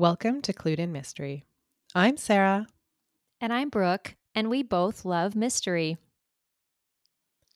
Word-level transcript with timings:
Welcome 0.00 0.40
to 0.42 0.54
Clued 0.54 0.78
in 0.78 0.92
Mystery. 0.92 1.44
I'm 1.94 2.16
Sarah. 2.16 2.66
And 3.38 3.52
I'm 3.52 3.68
Brooke, 3.68 4.16
and 4.34 4.48
we 4.48 4.62
both 4.62 5.04
love 5.04 5.36
mystery. 5.36 5.98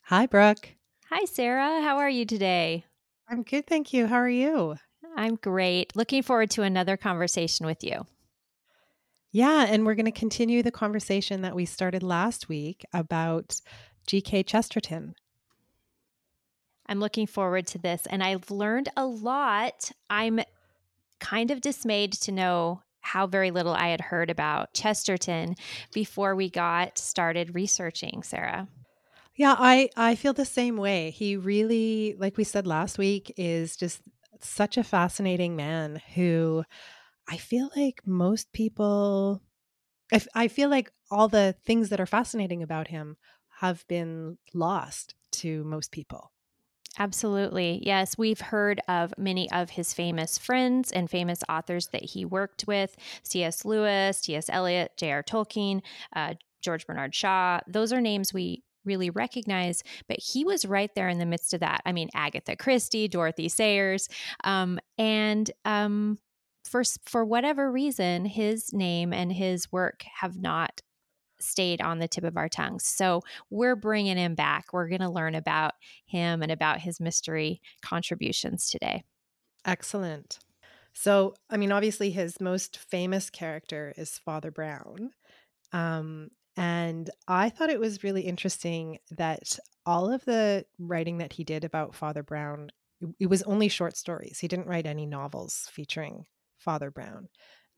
Hi, 0.03 0.27
Brooke. 0.27 0.75
Hi, 1.09 1.25
Sarah. 1.25 1.81
How 1.81 1.97
are 1.97 2.11
you 2.11 2.27
today? 2.27 2.85
I'm 3.31 3.45
good, 3.45 3.67
thank 3.67 3.95
you. 3.95 4.09
How 4.09 4.17
are 4.17 4.29
you? 4.29 4.77
I'm 5.17 5.37
great. 5.37 5.97
Looking 5.97 6.23
forward 6.23 6.51
to 6.51 6.63
another 6.63 6.99
conversation 6.99 7.65
with 7.65 7.83
you. 7.83 8.05
Yeah, 9.33 9.65
and 9.67 9.87
we're 9.87 9.95
going 9.95 10.05
to 10.05 10.13
continue 10.13 10.63
the 10.63 10.71
conversation 10.71 11.41
that 11.41 11.57
we 11.57 11.65
started 11.65 12.03
last 12.03 12.51
week 12.51 12.85
about 12.93 13.59
G.K. 14.07 14.43
Chesterton. 14.43 15.15
I'm 16.87 17.01
looking 17.01 17.27
forward 17.27 17.67
to 17.69 17.79
this, 17.79 18.05
and 18.05 18.23
I've 18.23 18.51
learned 18.51 18.91
a 18.99 19.07
lot. 19.07 19.93
I'm 20.11 20.41
kind 21.25 21.51
of 21.51 21.63
dismayed 21.63 22.13
to 22.13 22.31
know 22.31 22.83
how 23.01 23.27
very 23.27 23.51
little 23.51 23.73
I 23.73 23.89
had 23.89 24.01
heard 24.01 24.31
about 24.31 24.75
Chesterton 24.75 25.57
before 25.93 26.35
we 26.35 26.51
got 26.51 26.99
started 26.99 27.55
researching, 27.55 28.23
Sarah. 28.23 28.69
Yeah, 29.35 29.57
I 29.59 29.89
I 29.97 30.15
feel 30.17 30.35
the 30.35 30.45
same 30.45 30.77
way. 30.77 31.11
He 31.11 31.37
really, 31.37 32.15
like 32.19 32.37
we 32.37 32.45
said 32.45 32.67
last 32.67 32.99
week, 32.99 33.33
is 33.37 33.77
just 33.77 34.03
such 34.41 34.77
a 34.77 34.85
fascinating 34.85 35.57
man 35.57 36.01
who 36.15 36.65
I 37.27 37.39
feel 37.39 37.71
like 37.75 38.07
most 38.07 38.53
people 38.53 39.41
I, 40.13 40.17
f- 40.17 40.29
I 40.35 40.49
feel 40.49 40.69
like 40.69 40.93
all 41.11 41.29
the 41.29 41.57
things 41.65 41.89
that 41.89 42.01
are 42.01 42.07
fascinating 42.07 42.63
about 42.63 42.89
him 42.89 43.17
have 43.61 43.87
been 43.89 44.37
lost 44.53 45.15
to 45.33 45.65
most 45.65 45.91
people. 45.91 46.34
Absolutely. 46.99 47.81
Yes, 47.85 48.17
we've 48.17 48.41
heard 48.41 48.81
of 48.89 49.13
many 49.19 49.51
of 49.51 49.71
his 49.71 49.93
famous 49.93 50.39
friends 50.39 50.93
and 50.93 51.11
famous 51.11 51.43
authors 51.49 51.89
that 51.89 52.05
he 52.05 52.25
worked 52.25 52.65
with 52.67 52.97
C.S. 53.25 53.65
Lewis, 53.65 54.21
T.S. 54.21 54.49
Eliot, 54.49 54.93
J.R. 54.97 55.23
Tolkien, 55.23 55.83
uh, 56.15 56.35
George 56.63 56.87
Bernard 56.87 57.15
Shaw. 57.15 57.61
Those 57.67 57.93
are 57.93 58.01
names 58.01 58.33
we 58.33 58.63
really 58.85 59.11
recognize, 59.11 59.83
but 60.09 60.19
he 60.21 60.45
was 60.45 60.65
right 60.65 60.95
there 60.95 61.09
in 61.09 61.19
the 61.19 61.27
midst 61.27 61.53
of 61.55 61.61
that. 61.61 61.81
I 61.85 61.93
mean, 61.93 62.11
Agatha 62.15 62.55
Christie, 62.55 63.09
Dorothy 63.09 63.49
Sayers, 63.49 64.09
um, 64.45 64.79
and 64.99 65.51
um, 65.65 66.19
for 66.65 66.83
for 67.05 67.25
whatever 67.25 67.71
reason, 67.71 68.25
his 68.25 68.73
name 68.73 69.13
and 69.13 69.33
his 69.33 69.71
work 69.73 70.05
have 70.21 70.39
not 70.39 70.83
stayed 71.41 71.81
on 71.81 71.99
the 71.99 72.09
tip 72.09 72.25
of 72.25 72.37
our 72.37 72.49
tongues. 72.49 72.87
So 72.87 73.23
we're 73.51 73.77
bringing 73.77 74.17
him 74.17 74.35
back. 74.35 74.73
We're 74.73 74.89
going 74.89 75.01
to 75.01 75.11
learn 75.11 75.35
about 75.35 75.75
him 76.07 76.43
and 76.43 76.53
about 76.53 76.81
his 76.81 77.01
mystery 77.01 77.61
contributions 77.83 78.71
today. 78.71 79.05
Excellent. 79.65 80.39
So, 80.93 81.35
I 81.51 81.57
mean, 81.57 81.73
obviously, 81.73 82.11
his 82.11 82.41
most 82.41 82.79
famous 82.79 83.29
character 83.31 83.93
is 83.97 84.19
Father 84.19 84.51
Brown. 84.51 85.11
Um, 85.73 86.31
and 86.57 87.11
I 87.27 87.49
thought 87.49 87.71
it 87.71 87.81
was 87.81 88.05
really 88.05 88.23
interesting 88.23 88.99
that 89.11 89.59
all 89.85 90.13
of 90.13 90.25
the 90.25 90.65
writing 90.79 91.19
that 91.19 91.33
he 91.33 91.43
did 91.43 91.65
about 91.65 91.97
Father 91.97 92.23
Brown, 92.23 92.71
it 93.19 93.27
was 93.27 93.43
only 93.43 93.69
short 93.69 93.97
stories. 93.97 94.39
He 94.39 94.47
didn't 94.47 94.69
write 94.69 94.87
any 94.87 95.05
novels 95.05 95.69
featuring 95.73 96.27
Father 96.59 96.93
Brown, 96.93 97.29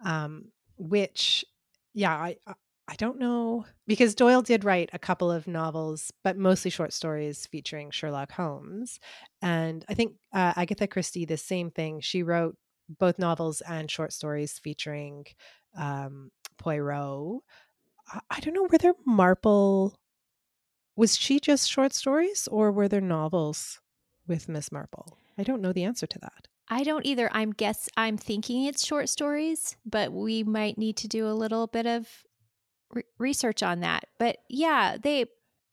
um, 0.04 0.52
which, 0.76 1.44
yeah, 1.94 2.12
I, 2.12 2.36
I 2.88 2.94
don't 2.94 3.18
know 3.18 3.64
because 3.86 4.14
Doyle 4.14 4.42
did 4.42 4.64
write 4.64 4.90
a 4.92 4.98
couple 4.98 5.30
of 5.30 5.48
novels, 5.48 6.12
but 6.22 6.36
mostly 6.36 6.70
short 6.70 6.92
stories 6.92 7.46
featuring 7.46 7.90
Sherlock 7.90 8.32
Holmes. 8.32 9.00
And 9.42 9.84
I 9.88 9.94
think 9.94 10.14
uh, 10.32 10.52
Agatha 10.56 10.86
Christie, 10.86 11.24
the 11.24 11.36
same 11.36 11.70
thing. 11.70 12.00
She 12.00 12.22
wrote 12.22 12.56
both 12.88 13.18
novels 13.18 13.60
and 13.62 13.90
short 13.90 14.12
stories 14.12 14.58
featuring 14.58 15.26
um, 15.76 16.30
Poirot. 16.58 17.42
I, 18.12 18.20
I 18.30 18.40
don't 18.40 18.54
know, 18.54 18.68
were 18.70 18.78
there 18.78 18.94
Marple? 19.04 19.98
Was 20.94 21.16
she 21.16 21.40
just 21.40 21.68
short 21.68 21.92
stories 21.92 22.48
or 22.50 22.70
were 22.70 22.88
there 22.88 23.00
novels 23.00 23.80
with 24.28 24.48
Miss 24.48 24.70
Marple? 24.70 25.18
I 25.36 25.42
don't 25.42 25.60
know 25.60 25.72
the 25.72 25.84
answer 25.84 26.06
to 26.06 26.18
that. 26.20 26.48
I 26.68 26.82
don't 26.82 27.06
either. 27.06 27.28
I'm 27.32 27.52
guess 27.52 27.88
I'm 27.96 28.16
thinking 28.16 28.64
it's 28.64 28.84
short 28.84 29.08
stories, 29.08 29.76
but 29.84 30.12
we 30.12 30.42
might 30.42 30.78
need 30.78 30.96
to 30.98 31.08
do 31.08 31.28
a 31.28 31.34
little 31.34 31.66
bit 31.66 31.86
of 31.86 32.24
re- 32.92 33.04
research 33.18 33.62
on 33.62 33.80
that. 33.80 34.04
But 34.18 34.38
yeah, 34.48 34.96
they 35.00 35.26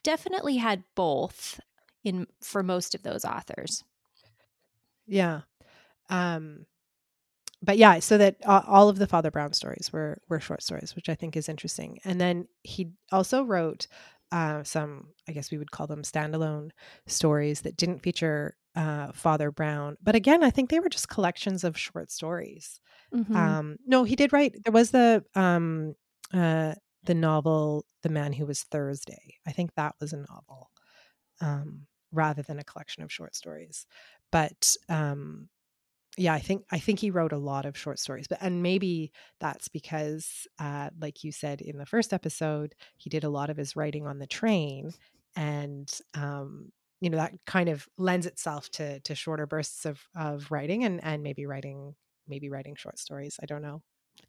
definitely 0.03 0.57
had 0.57 0.83
both 0.95 1.59
in 2.03 2.27
for 2.41 2.63
most 2.63 2.95
of 2.95 3.03
those 3.03 3.25
authors. 3.25 3.83
Yeah. 5.07 5.41
Um 6.09 6.65
but 7.65 7.77
yeah, 7.77 7.99
so 7.99 8.17
that 8.17 8.35
uh, 8.45 8.61
all 8.67 8.89
of 8.89 8.97
the 8.97 9.07
Father 9.07 9.31
Brown 9.31 9.53
stories 9.53 9.89
were 9.93 10.21
were 10.27 10.41
short 10.41 10.61
stories, 10.61 10.97
which 10.97 11.07
I 11.07 11.15
think 11.15 11.37
is 11.37 11.47
interesting. 11.47 11.99
And 12.03 12.19
then 12.19 12.49
he 12.63 12.91
also 13.09 13.43
wrote 13.43 13.87
uh, 14.33 14.63
some, 14.63 15.09
I 15.29 15.31
guess 15.31 15.51
we 15.51 15.59
would 15.59 15.71
call 15.71 15.85
them 15.85 16.01
standalone 16.01 16.71
stories 17.05 17.61
that 17.61 17.77
didn't 17.77 17.99
feature 17.99 18.57
uh, 18.75 19.11
Father 19.13 19.51
Brown. 19.51 19.95
But 20.01 20.15
again, 20.15 20.43
I 20.43 20.49
think 20.49 20.69
they 20.71 20.79
were 20.79 20.89
just 20.89 21.07
collections 21.07 21.63
of 21.63 21.77
short 21.77 22.11
stories. 22.11 22.81
Mm-hmm. 23.13 23.35
Um, 23.35 23.77
no, 23.85 24.03
he 24.03 24.15
did 24.15 24.33
write. 24.33 24.55
There 24.63 24.73
was 24.73 24.89
the 24.89 25.23
um, 25.35 25.93
uh, 26.33 26.73
the 27.03 27.13
novel 27.15 27.85
The 28.01 28.09
Man 28.09 28.33
Who 28.33 28.45
Was 28.45 28.63
Thursday. 28.63 29.37
I 29.47 29.51
think 29.51 29.75
that 29.75 29.95
was 29.99 30.13
a 30.13 30.17
novel 30.17 30.71
um, 31.41 31.87
rather 32.11 32.41
than 32.41 32.59
a 32.59 32.63
collection 32.63 33.03
of 33.03 33.11
short 33.11 33.35
stories. 33.35 33.85
But 34.31 34.75
um, 34.89 35.49
yeah, 36.17 36.33
I 36.33 36.39
think 36.39 36.65
I 36.71 36.79
think 36.79 36.99
he 36.99 37.09
wrote 37.09 37.33
a 37.33 37.37
lot 37.37 37.65
of 37.65 37.77
short 37.77 37.99
stories, 37.99 38.27
but 38.27 38.37
and 38.41 38.61
maybe 38.61 39.11
that's 39.39 39.67
because, 39.67 40.47
uh, 40.59 40.91
like 40.99 41.23
you 41.23 41.31
said 41.31 41.61
in 41.61 41.77
the 41.77 41.87
first 41.87 42.13
episode, 42.13 42.75
he 42.97 43.09
did 43.09 43.23
a 43.23 43.29
lot 43.29 43.49
of 43.49 43.57
his 43.57 43.75
writing 43.75 44.05
on 44.05 44.19
the 44.19 44.27
train, 44.27 44.93
and 45.35 45.91
um, 46.13 46.71
you 47.01 47.09
know 47.09 47.17
that 47.17 47.33
kind 47.47 47.67
of 47.69 47.87
lends 47.97 48.27
itself 48.27 48.69
to 48.71 48.99
to 49.01 49.15
shorter 49.15 49.47
bursts 49.47 49.85
of 49.85 50.03
of 50.15 50.51
writing 50.51 50.83
and 50.83 51.03
and 51.03 51.23
maybe 51.23 51.45
writing 51.47 51.95
maybe 52.27 52.49
writing 52.49 52.75
short 52.75 52.99
stories. 52.99 53.39
I 53.41 53.47
don't 53.47 53.63
know. 53.63 53.81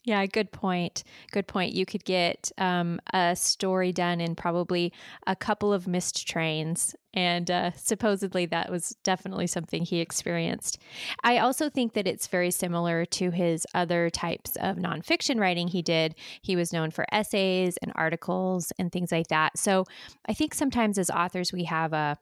Yeah, 0.07 0.27
good 0.27 0.53
point. 0.53 1.03
Good 1.33 1.47
point. 1.47 1.73
You 1.73 1.87
could 1.87 2.05
get 2.05 2.53
um, 2.59 3.01
a 3.15 3.35
story 3.35 3.91
done 3.91 4.21
in 4.21 4.35
probably 4.35 4.93
a 5.27 5.35
couple 5.35 5.73
of 5.73 5.89
missed 5.89 6.29
trains. 6.29 6.95
And 7.15 7.51
uh, 7.51 7.71
supposedly 7.73 8.45
that 8.47 8.71
was 8.71 8.91
definitely 9.03 9.47
something 9.47 9.83
he 9.83 10.01
experienced. 10.01 10.77
I 11.23 11.39
also 11.39 11.71
think 11.71 11.95
that 11.95 12.07
it's 12.07 12.27
very 12.27 12.51
similar 12.51 13.07
to 13.07 13.31
his 13.31 13.67
other 13.73 14.11
types 14.11 14.57
of 14.57 14.77
nonfiction 14.77 15.41
writing 15.41 15.69
he 15.69 15.81
did. 15.81 16.15
He 16.43 16.55
was 16.55 16.71
known 16.71 16.91
for 16.91 17.07
essays 17.11 17.79
and 17.79 17.91
articles 17.95 18.73
and 18.79 18.93
things 18.93 19.11
like 19.11 19.29
that. 19.29 19.57
So 19.57 19.87
I 20.29 20.35
think 20.35 20.53
sometimes 20.53 20.99
as 20.99 21.09
authors, 21.09 21.51
we 21.51 21.65
have 21.65 21.95
a, 21.95 22.19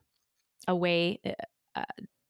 a 0.68 0.76
way. 0.76 1.20
Uh, 1.74 1.82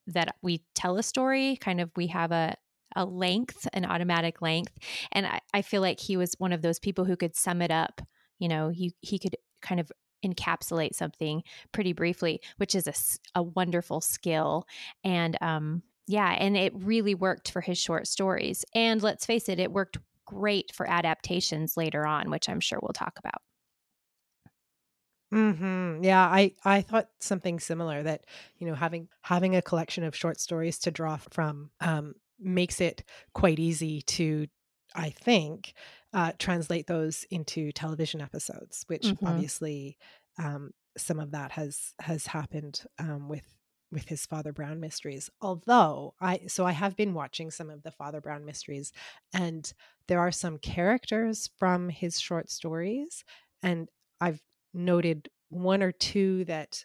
that 0.09 0.35
we 0.43 0.65
tell 0.75 0.99
a 0.99 1.03
story 1.03 1.57
kind 1.57 1.81
of 1.81 1.89
we 1.95 2.09
have 2.09 2.33
a, 2.33 2.57
a 2.97 3.05
length, 3.05 3.69
an 3.73 3.85
automatic 3.85 4.43
length. 4.43 4.73
And 5.13 5.27
I, 5.27 5.41
I 5.55 5.63
feel 5.63 5.81
like 5.81 6.01
he 6.01 6.17
was 6.17 6.35
one 6.39 6.53
of 6.53 6.63
those 6.63 6.79
people 6.79 7.05
who 7.05 7.17
could 7.17 7.37
sum 7.37 7.63
it 7.63 7.71
up. 7.71 8.01
You 8.39 8.49
know, 8.49 8.69
he, 8.69 8.95
he 9.01 9.19
could 9.19 9.37
kind 9.61 9.81
of 9.81 9.91
encapsulate 10.25 10.95
something 10.95 11.43
pretty 11.73 11.93
briefly, 11.93 12.41
which 12.57 12.75
is 12.75 12.87
a, 12.87 12.95
a 13.39 13.43
wonderful 13.43 14.01
skill. 14.01 14.67
And 15.05 15.37
um, 15.41 15.83
yeah, 16.07 16.31
and 16.31 16.57
it 16.57 16.73
really 16.77 17.15
worked 17.15 17.51
for 17.51 17.61
his 17.61 17.79
short 17.79 18.07
stories. 18.07 18.65
And 18.75 19.03
let's 19.03 19.27
face 19.27 19.49
it, 19.49 19.59
it 19.59 19.73
worked 19.73 19.99
great 20.27 20.73
for 20.75 20.89
adaptations 20.89 21.77
later 21.77 22.07
on, 22.07 22.31
which 22.31 22.49
I'm 22.49 22.61
sure 22.61 22.79
we'll 22.81 22.93
talk 22.93 23.19
about. 23.19 23.43
Hmm. 25.33 26.03
Yeah, 26.03 26.23
I 26.23 26.55
I 26.63 26.83
thought 26.83 27.09
something 27.21 27.59
similar 27.59 28.03
that 28.03 28.27
you 28.59 28.67
know 28.67 28.75
having 28.75 29.09
having 29.23 29.57
a 29.57 29.63
collection 29.63 30.05
of 30.05 30.15
short 30.15 30.39
stories 30.39 30.79
to 30.81 30.91
draw 30.91 31.17
from 31.17 31.71
um, 31.81 32.17
makes 32.43 32.81
it 32.81 33.05
quite 33.35 33.59
easy 33.59 34.03
to, 34.03 34.47
I 34.95 35.11
think, 35.11 35.75
uh, 36.13 36.33
translate 36.39 36.87
those 36.87 37.25
into 37.31 37.73
television 37.73 38.21
episodes, 38.21 38.85
which 38.87 39.03
mm-hmm. 39.03 39.27
obviously 39.27 39.97
um, 40.39 40.73
some 40.97 41.19
of 41.19 41.31
that 41.33 41.53
has 41.53 41.95
has 42.01 42.27
happened 42.27 42.83
um, 42.99 43.29
with 43.29 43.45
with 43.91 44.09
his 44.09 44.25
Father 44.27 44.53
Brown 44.53 44.81
mysteries. 44.81 45.31
Although 45.41 46.15
I 46.21 46.41
so 46.49 46.67
I 46.67 46.73
have 46.73 46.97
been 46.97 47.15
watching 47.15 47.51
some 47.51 47.71
of 47.71 47.83
the 47.83 47.91
Father 47.91 48.21
Brown 48.21 48.45
mysteries, 48.45 48.93
and 49.33 49.71
there 50.09 50.21
are 50.21 50.33
some 50.33 50.59
characters 50.59 51.51
from 51.59 51.89
his 51.89 52.21
short 52.21 52.51
stories, 52.51 53.25
and 53.63 53.89
I've 54.21 54.41
noted 54.75 55.29
one 55.51 55.83
or 55.83 55.93
two 55.93 56.45
that 56.47 56.85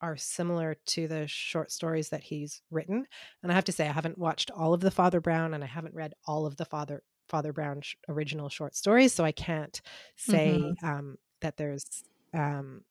are 0.00 0.16
similar 0.16 0.76
to 0.86 1.08
the 1.08 1.26
short 1.26 1.72
stories 1.72 2.10
that 2.10 2.22
he's 2.22 2.62
written. 2.70 3.06
And 3.42 3.52
I 3.52 3.54
have 3.54 3.64
to 3.64 3.72
say, 3.72 3.88
I 3.88 3.92
haven't 3.92 4.18
watched 4.18 4.50
all 4.50 4.74
of 4.74 4.80
the 4.80 4.90
Father 4.90 5.20
Brown, 5.20 5.54
and 5.54 5.64
I 5.64 5.66
haven't 5.66 5.94
read 5.94 6.14
all 6.26 6.46
of 6.46 6.56
the 6.56 6.64
Father 6.64 7.02
Father 7.28 7.52
Brown 7.52 7.80
sh- 7.80 7.96
original 8.08 8.48
short 8.48 8.76
stories, 8.76 9.12
so 9.12 9.24
I 9.24 9.32
can't 9.32 9.80
say 10.14 10.58
mm-hmm. 10.60 10.86
um, 10.86 11.16
that 11.40 11.56
there's 11.56 12.04
um, 12.32 12.82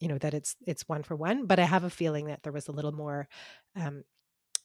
you 0.00 0.08
know 0.08 0.18
that 0.18 0.34
it's 0.34 0.56
it's 0.66 0.88
one 0.88 1.02
for 1.02 1.14
one. 1.14 1.46
But 1.46 1.58
I 1.60 1.64
have 1.64 1.84
a 1.84 1.90
feeling 1.90 2.26
that 2.26 2.42
there 2.42 2.52
was 2.52 2.68
a 2.68 2.72
little 2.72 2.92
more 2.92 3.28
um, 3.76 4.02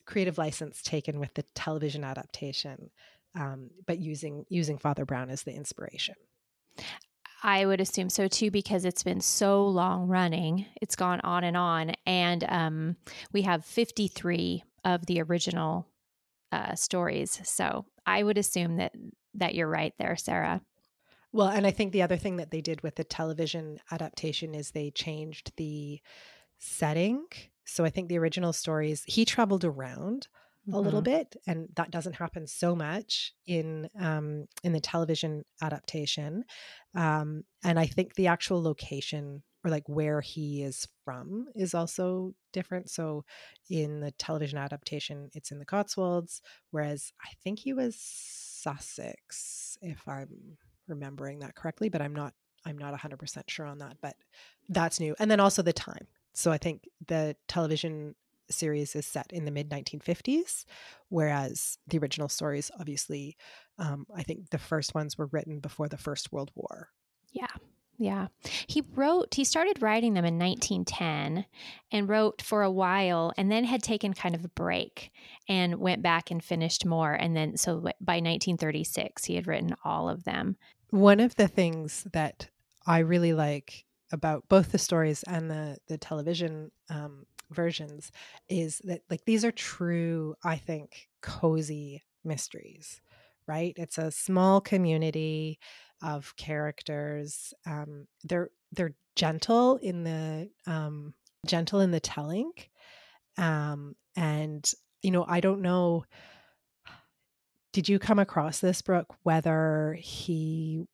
creative 0.04 0.38
license 0.38 0.82
taken 0.82 1.20
with 1.20 1.34
the 1.34 1.44
television 1.54 2.02
adaptation 2.02 2.90
um, 3.34 3.70
but 3.86 3.98
using 3.98 4.44
using 4.48 4.78
Father 4.78 5.04
Brown 5.04 5.30
as 5.30 5.42
the 5.42 5.54
inspiration. 5.54 6.14
I 7.42 7.66
would 7.66 7.80
assume 7.80 8.08
so 8.08 8.28
too, 8.28 8.50
because 8.50 8.84
it's 8.84 9.02
been 9.02 9.20
so 9.20 9.66
long 9.66 10.06
running. 10.06 10.66
It's 10.80 10.96
gone 10.96 11.20
on 11.20 11.44
and 11.44 11.56
on. 11.56 11.92
And 12.06 12.44
um, 12.48 12.96
we 13.32 13.42
have 13.42 13.64
53 13.64 14.62
of 14.84 15.06
the 15.06 15.20
original 15.22 15.88
uh, 16.52 16.74
stories. 16.74 17.40
So 17.44 17.86
I 18.06 18.22
would 18.22 18.38
assume 18.38 18.76
that 18.76 18.92
that 19.34 19.54
you're 19.54 19.68
right 19.68 19.94
there, 19.98 20.14
Sarah. 20.14 20.60
Well, 21.32 21.48
and 21.48 21.66
I 21.66 21.70
think 21.70 21.92
the 21.92 22.02
other 22.02 22.18
thing 22.18 22.36
that 22.36 22.50
they 22.50 22.60
did 22.60 22.82
with 22.82 22.96
the 22.96 23.04
television 23.04 23.78
adaptation 23.90 24.54
is 24.54 24.70
they 24.70 24.90
changed 24.90 25.52
the 25.56 26.00
setting. 26.58 27.24
So 27.64 27.84
I 27.84 27.90
think 27.90 28.08
the 28.08 28.18
original 28.18 28.52
stories, 28.52 29.02
he 29.06 29.24
traveled 29.24 29.64
around 29.64 30.28
a 30.72 30.80
little 30.80 31.00
mm-hmm. 31.00 31.12
bit 31.12 31.36
and 31.46 31.68
that 31.74 31.90
doesn't 31.90 32.14
happen 32.14 32.46
so 32.46 32.76
much 32.76 33.32
in 33.46 33.88
um, 33.98 34.46
in 34.62 34.72
the 34.72 34.80
television 34.80 35.44
adaptation 35.60 36.44
um, 36.94 37.42
and 37.64 37.78
i 37.78 37.86
think 37.86 38.14
the 38.14 38.26
actual 38.26 38.62
location 38.62 39.42
or 39.64 39.70
like 39.70 39.88
where 39.88 40.20
he 40.20 40.62
is 40.62 40.88
from 41.04 41.46
is 41.54 41.74
also 41.74 42.34
different. 42.52 42.90
So 42.90 43.24
in 43.70 44.00
the 44.00 44.10
television 44.12 44.58
adaptation 44.58 45.30
it's 45.34 45.50
in 45.50 45.58
the 45.58 45.64
cotswolds 45.64 46.42
whereas 46.70 47.12
i 47.22 47.30
think 47.42 47.60
he 47.60 47.72
was 47.72 47.96
sussex 47.98 49.76
if 49.82 50.06
i'm 50.06 50.56
remembering 50.88 51.40
that 51.40 51.54
correctly 51.54 51.88
but 51.88 52.02
i'm 52.02 52.14
not 52.14 52.34
i'm 52.66 52.78
not 52.78 52.94
100% 52.94 53.42
sure 53.48 53.66
on 53.66 53.78
that 53.78 53.96
but 54.02 54.14
that's 54.68 55.00
new. 55.00 55.14
And 55.18 55.30
then 55.30 55.40
also 55.40 55.62
the 55.62 55.72
time. 55.72 56.06
So 56.34 56.50
i 56.50 56.58
think 56.58 56.88
the 57.06 57.36
television 57.48 58.14
series 58.50 58.94
is 58.94 59.06
set 59.06 59.32
in 59.32 59.44
the 59.44 59.50
mid 59.50 59.70
1950s, 59.70 60.64
whereas 61.08 61.78
the 61.86 61.98
original 61.98 62.28
stories, 62.28 62.70
obviously, 62.78 63.36
um, 63.78 64.06
I 64.14 64.22
think 64.22 64.50
the 64.50 64.58
first 64.58 64.94
ones 64.94 65.16
were 65.16 65.28
written 65.32 65.60
before 65.60 65.88
the 65.88 65.96
First 65.96 66.32
World 66.32 66.50
War. 66.54 66.88
Yeah. 67.32 67.46
Yeah. 67.98 68.28
He 68.66 68.82
wrote, 68.94 69.34
he 69.34 69.44
started 69.44 69.80
writing 69.80 70.14
them 70.14 70.24
in 70.24 70.38
1910 70.38 71.46
and 71.92 72.08
wrote 72.08 72.42
for 72.42 72.62
a 72.62 72.70
while 72.70 73.32
and 73.36 73.50
then 73.50 73.64
had 73.64 73.82
taken 73.82 74.12
kind 74.12 74.34
of 74.34 74.44
a 74.44 74.48
break 74.48 75.12
and 75.48 75.76
went 75.76 76.02
back 76.02 76.30
and 76.30 76.42
finished 76.42 76.84
more. 76.84 77.12
And 77.12 77.36
then, 77.36 77.56
so 77.56 77.80
by 78.00 78.14
1936, 78.14 79.24
he 79.26 79.36
had 79.36 79.46
written 79.46 79.76
all 79.84 80.08
of 80.08 80.24
them. 80.24 80.56
One 80.90 81.20
of 81.20 81.36
the 81.36 81.48
things 81.48 82.06
that 82.12 82.48
I 82.86 82.98
really 82.98 83.34
like 83.34 83.84
about 84.10 84.48
both 84.48 84.72
the 84.72 84.78
stories 84.78 85.22
and 85.22 85.50
the, 85.50 85.78
the 85.88 85.96
television 85.96 86.70
um, 86.90 87.24
versions 87.52 88.10
is 88.48 88.80
that 88.84 89.02
like 89.10 89.24
these 89.24 89.44
are 89.44 89.52
true 89.52 90.34
i 90.44 90.56
think 90.56 91.08
cozy 91.20 92.02
mysteries 92.24 93.00
right? 93.46 93.74
It's 93.76 93.98
a 93.98 94.10
small 94.10 94.60
community 94.60 95.58
of 96.02 96.34
characters 96.36 97.54
um, 97.64 98.06
they're 98.24 98.50
they're 98.72 98.94
gentle 99.14 99.76
in 99.76 100.02
the 100.02 100.50
um, 100.66 101.14
gentle 101.46 101.80
in 101.80 101.92
the 101.92 102.00
telling 102.00 102.50
um, 103.38 103.94
and 104.16 104.68
you 105.02 105.10
know 105.10 105.24
i 105.28 105.40
don't 105.40 105.62
know 105.62 106.04
did 107.72 107.88
you 107.88 107.98
come 107.98 108.18
across 108.18 108.58
this 108.58 108.82
brooke 108.82 109.14
whether 109.22 109.96
he 110.00 110.84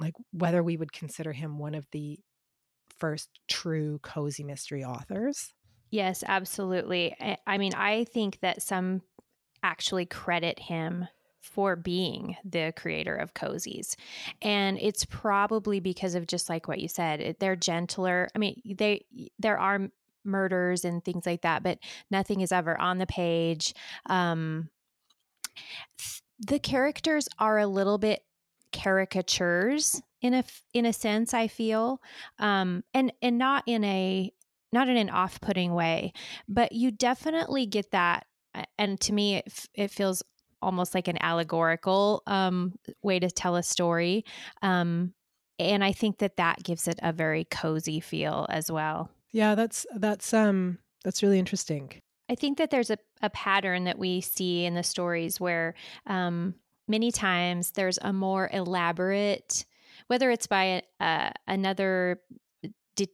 like 0.00 0.14
whether 0.32 0.62
we 0.62 0.76
would 0.76 0.92
consider 0.92 1.32
him 1.32 1.58
one 1.58 1.74
of 1.74 1.86
the 1.92 2.18
first 2.98 3.28
true 3.48 3.98
cozy 4.02 4.44
mystery 4.44 4.84
authors 4.84 5.52
Yes, 5.92 6.24
absolutely. 6.26 7.14
I 7.46 7.58
mean, 7.58 7.74
I 7.74 8.04
think 8.04 8.40
that 8.40 8.62
some 8.62 9.02
actually 9.62 10.06
credit 10.06 10.58
him 10.58 11.06
for 11.42 11.76
being 11.76 12.36
the 12.44 12.72
creator 12.76 13.16
of 13.16 13.34
cozies. 13.34 13.96
And 14.42 14.78
it's 14.80 15.04
probably 15.04 15.80
because 15.80 16.14
of 16.14 16.26
just 16.26 16.48
like 16.48 16.68
what 16.68 16.80
you 16.80 16.88
said, 16.88 17.36
they're 17.40 17.56
gentler. 17.56 18.28
I 18.34 18.38
mean, 18.38 18.62
they 18.78 19.04
there 19.38 19.58
are 19.58 19.90
murders 20.24 20.84
and 20.84 21.04
things 21.04 21.26
like 21.26 21.42
that, 21.42 21.62
but 21.62 21.78
nothing 22.10 22.40
is 22.40 22.52
ever 22.52 22.80
on 22.80 22.98
the 22.98 23.06
page. 23.06 23.74
Um 24.06 24.70
the 26.38 26.58
characters 26.58 27.28
are 27.38 27.58
a 27.58 27.66
little 27.66 27.98
bit 27.98 28.24
caricatures 28.72 30.00
in 30.22 30.32
a 30.32 30.42
in 30.72 30.86
a 30.86 30.92
sense 30.92 31.34
i 31.34 31.46
feel 31.46 32.00
um 32.38 32.82
and 32.94 33.12
and 33.20 33.36
not 33.36 33.62
in 33.66 33.84
a 33.84 34.32
not 34.72 34.88
in 34.88 34.96
an 34.96 35.10
off-putting 35.10 35.72
way 35.74 36.12
but 36.48 36.72
you 36.72 36.90
definitely 36.90 37.66
get 37.66 37.90
that 37.90 38.26
and 38.78 39.00
to 39.00 39.12
me 39.12 39.36
it, 39.36 39.66
it 39.74 39.90
feels 39.90 40.22
almost 40.60 40.94
like 40.94 41.08
an 41.08 41.18
allegorical 41.20 42.22
um, 42.26 42.72
way 43.02 43.18
to 43.18 43.30
tell 43.30 43.56
a 43.56 43.62
story 43.62 44.24
um, 44.62 45.12
and 45.58 45.82
i 45.84 45.92
think 45.92 46.18
that 46.18 46.36
that 46.36 46.62
gives 46.62 46.86
it 46.88 46.98
a 47.02 47.12
very 47.12 47.44
cozy 47.44 48.00
feel 48.00 48.46
as 48.48 48.70
well. 48.70 49.10
Yeah 49.32 49.54
that's 49.54 49.86
that's 49.96 50.32
um 50.34 50.78
that's 51.04 51.22
really 51.22 51.38
interesting. 51.38 51.90
I 52.28 52.34
think 52.34 52.58
that 52.58 52.70
there's 52.70 52.90
a, 52.90 52.98
a 53.20 53.30
pattern 53.30 53.84
that 53.84 53.98
we 53.98 54.20
see 54.20 54.64
in 54.64 54.74
the 54.74 54.82
stories 54.82 55.40
where 55.40 55.74
um, 56.06 56.54
many 56.86 57.10
times 57.10 57.72
there's 57.72 57.98
a 58.00 58.12
more 58.12 58.48
elaborate 58.52 59.64
whether 60.06 60.30
it's 60.30 60.46
by 60.46 60.64
a, 60.64 60.82
uh, 61.04 61.30
another 61.46 62.20
de- 62.96 63.08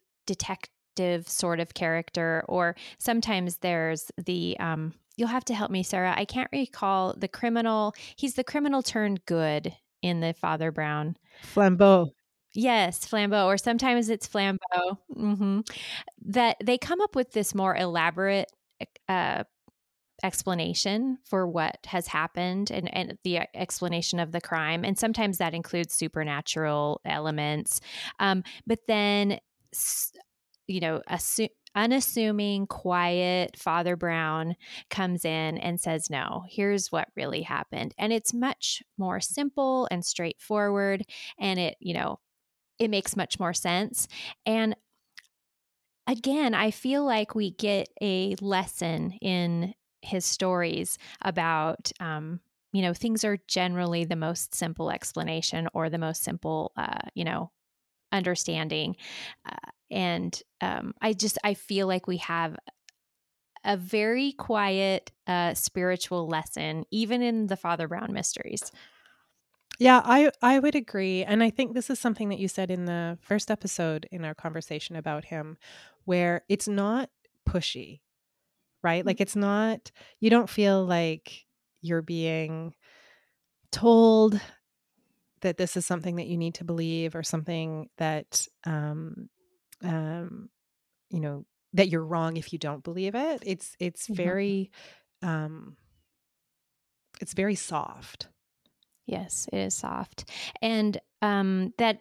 detective 0.99 1.29
sort 1.29 1.61
of 1.61 1.75
character, 1.75 2.45
or 2.49 2.77
sometimes 2.99 3.59
there's 3.59 4.11
the 4.25 4.57
um, 4.61 4.93
you'll 5.17 5.29
have 5.29 5.45
to 5.47 5.55
help 5.55 5.71
me, 5.71 5.83
Sarah. 5.83 6.15
I 6.17 6.25
can't 6.25 6.51
recall 6.53 7.15
the 7.17 7.29
criminal. 7.29 7.95
He's 8.17 8.35
the 8.35 8.45
criminal 8.45 8.83
turned 8.83 9.25
good 9.27 9.75
in 10.03 10.21
the 10.21 10.35
Father 10.35 10.71
Brown. 10.71 11.17
Flambeau. 11.55 12.11
Yes, 12.55 13.07
Flambeau, 13.07 13.47
or 13.47 13.59
sometimes 13.59 14.09
it's 14.09 14.29
Flambeau. 14.29 14.99
Mm-hmm. 15.17 15.61
That 16.27 16.57
they 16.65 16.79
come 16.79 17.01
up 17.01 17.15
with 17.15 17.33
this 17.33 17.55
more 17.55 17.77
elaborate 17.77 18.51
uh, 19.09 19.45
explanation 20.25 21.19
for 21.25 21.47
what 21.47 21.79
has 21.87 22.09
happened 22.09 22.71
and, 22.71 22.93
and 22.95 23.19
the 23.23 23.41
explanation 23.55 24.19
of 24.19 24.33
the 24.33 24.41
crime. 24.41 24.85
And 24.85 24.99
sometimes 24.99 25.39
that 25.39 25.55
includes 25.55 25.95
supernatural 25.95 27.01
elements. 27.05 27.81
Um, 28.19 28.43
but 28.67 28.81
then 28.89 29.39
you 30.69 30.81
know, 30.81 31.03
assu- 31.11 31.51
unassuming, 31.75 32.67
quiet 32.67 33.57
Father 33.57 33.97
Brown 33.97 34.55
comes 34.91 35.25
in 35.25 35.59
and 35.59 35.81
says, 35.81 36.11
No, 36.11 36.45
here's 36.49 36.93
what 36.93 37.09
really 37.17 37.43
happened. 37.43 37.95
And 37.99 38.13
it's 38.13 38.33
much 38.35 38.83
more 38.97 39.21
simple 39.21 39.89
and 39.91 40.05
straightforward. 40.05 41.05
And 41.39 41.59
it, 41.59 41.77
you 41.81 41.95
know, 41.95 42.21
it 42.79 42.91
makes 42.91 43.17
much 43.17 43.41
more 43.41 43.55
sense. 43.55 44.07
And 44.47 44.77
again, 46.07 46.55
I 46.55 46.71
feel 46.71 47.05
like 47.05 47.35
we 47.35 47.51
get 47.53 47.89
a 48.01 48.35
lesson 48.41 49.13
in 49.21 49.75
his 50.03 50.25
stories 50.25 50.99
about, 51.23 51.91
um, 52.01 52.41
you 52.73 52.83
know, 52.83 52.95
things 52.95 53.25
are 53.25 53.39
generally 53.49 54.05
the 54.05 54.17
most 54.17 54.55
simple 54.55 54.91
explanation 54.91 55.69
or 55.75 55.91
the 55.91 55.99
most 55.99 56.23
simple, 56.23 56.73
uh, 56.77 56.99
you 57.15 57.25
know, 57.25 57.51
understanding. 58.13 58.97
Uh, 59.45 59.71
and 59.91 60.43
um, 60.61 60.95
I 61.01 61.13
just 61.13 61.39
I 61.45 61.55
feel 61.55 61.87
like 61.87 62.07
we 62.07 62.19
have 62.19 62.57
a 63.65 63.77
very 63.77 64.33
quiet 64.33 65.13
uh, 65.27 65.55
spiritual 65.55 66.29
lesson, 66.29 66.85
even 66.91 67.23
in 67.23 67.47
the 67.47 67.57
Father 67.57 67.89
Brown 67.89 68.13
mysteries. 68.13 68.71
Yeah, 69.79 70.03
I 70.05 70.31
I 70.43 70.59
would 70.59 70.75
agree, 70.75 71.23
and 71.23 71.43
I 71.43 71.51
think 71.51 71.75
this 71.75 71.89
is 71.89 72.01
something 72.01 72.31
that 72.31 72.39
you 72.39 72.49
said 72.49 72.71
in 72.71 72.87
the 72.87 73.17
first 73.21 73.51
episode 73.51 74.09
in 74.11 74.25
our 74.25 74.35
conversation 74.35 74.97
about 74.97 75.27
him, 75.27 75.57
where 76.05 76.43
it's 76.49 76.67
not 76.67 77.11
pushy, 77.49 78.01
right? 78.83 79.07
Like 79.07 79.21
it's 79.21 79.37
not 79.37 79.93
you 80.19 80.31
don't 80.31 80.51
feel 80.51 80.85
like 80.85 81.47
you're 81.81 82.03
being 82.03 82.75
told 83.71 84.41
that 85.43 85.57
this 85.57 85.77
is 85.77 85.87
something 85.87 86.17
that 86.17 86.27
you 86.27 86.37
need 86.37 86.55
to 86.55 86.65
believe 86.65 87.15
or 87.15 87.23
something 87.23 87.89
that 87.99 88.47
um, 88.65 89.29
um, 89.83 90.49
you 91.11 91.21
know 91.21 91.45
that 91.73 91.89
you're 91.89 92.05
wrong 92.05 92.37
if 92.37 92.53
you 92.53 92.59
don't 92.59 92.83
believe 92.83 93.15
it 93.15 93.43
it's 93.45 93.77
it's 93.79 94.05
mm-hmm. 94.05 94.15
very 94.15 94.71
um 95.23 95.77
it's 97.21 97.35
very 97.35 97.55
soft. 97.55 98.29
Yes 99.07 99.49
it 99.53 99.59
is 99.59 99.75
soft. 99.75 100.29
And 100.63 101.01
um 101.23 101.75
that 101.79 102.01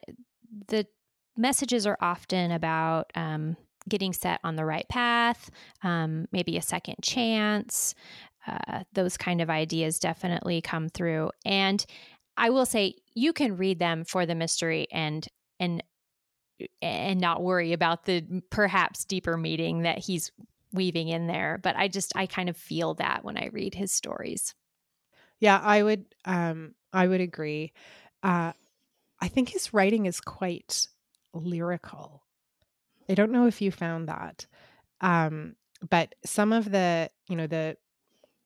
the 0.67 0.88
messages 1.36 1.86
are 1.86 1.98
often 2.01 2.51
about 2.51 3.12
um 3.15 3.58
getting 3.89 4.12
set 4.12 4.39
on 4.44 4.56
the 4.58 4.65
right 4.65 4.88
path 4.89 5.50
um 5.82 6.27
maybe 6.32 6.58
a 6.58 6.62
second 6.62 6.96
chance 7.01 7.96
uh, 8.48 8.84
those 8.94 9.17
kind 9.17 9.41
of 9.41 9.50
ideas 9.50 10.00
definitely 10.00 10.62
come 10.62 10.88
through. 10.88 11.29
And 11.46 11.86
i 12.38 12.50
will 12.50 12.65
say 12.65 12.96
you 13.15 13.34
can 13.34 13.58
read 13.58 13.79
them 13.79 14.03
for 14.06 14.25
the 14.25 14.36
mystery 14.36 14.88
and 14.91 15.27
and 15.60 15.84
and 16.82 17.20
not 17.20 17.44
worry 17.44 17.74
about 17.74 18.06
the 18.06 18.41
perhaps 18.50 19.06
deeper 19.06 19.38
meaning 19.38 19.84
that 19.84 20.00
he's 20.00 20.32
weaving 20.74 21.10
in 21.10 21.27
there. 21.27 21.60
But 21.62 21.75
I 21.75 21.88
just, 21.88 22.15
I 22.15 22.25
kind 22.25 22.50
of 22.50 22.58
feel 22.58 22.96
that 22.96 23.24
when 23.24 23.38
I 23.38 23.48
read 23.48 23.75
his 23.75 23.91
stories. 23.91 24.53
Yeah, 25.39 25.60
I 25.62 25.84
would 25.84 26.06
um 26.25 26.74
I 26.91 27.08
would 27.08 27.22
agree. 27.22 27.74
Uh 28.24 28.53
I 29.20 29.27
think 29.27 29.50
his 29.50 29.74
writing 29.74 30.06
is 30.06 30.20
quite 30.20 30.88
lyrical. 31.34 32.24
I 33.10 33.13
don't 33.13 33.32
know 33.32 33.48
if 33.48 33.62
you 33.62 33.72
found 33.72 34.08
that. 34.08 34.48
Um 35.00 35.56
but 35.88 36.15
some 36.25 36.53
of 36.53 36.72
the, 36.72 37.12
you 37.29 37.36
know, 37.36 37.48
the 37.48 37.77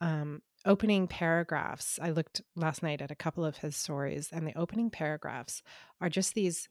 um 0.02 0.42
opening 0.66 1.08
paragraphs, 1.08 2.00
I 2.02 2.12
looked 2.12 2.42
last 2.56 2.84
night 2.84 3.02
at 3.02 3.12
a 3.12 3.16
couple 3.16 3.46
of 3.46 3.58
his 3.58 3.76
stories 3.76 4.30
and 4.32 4.48
the 4.48 4.58
opening 4.58 4.90
paragraphs 4.90 5.62
are 6.00 6.10
just 6.10 6.34
these 6.34 6.70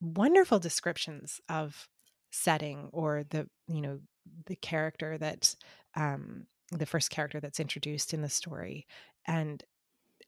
wonderful 0.00 0.58
descriptions 0.58 1.40
of 1.48 1.88
setting 2.30 2.88
or 2.92 3.24
the, 3.30 3.48
you 3.68 3.80
know, 3.80 4.00
the 4.46 4.56
character 4.56 5.18
that 5.18 5.54
um 5.96 6.46
the 6.70 6.86
first 6.86 7.10
character 7.10 7.40
that's 7.40 7.60
introduced 7.60 8.14
in 8.14 8.22
the 8.22 8.28
story 8.28 8.86
and 9.26 9.64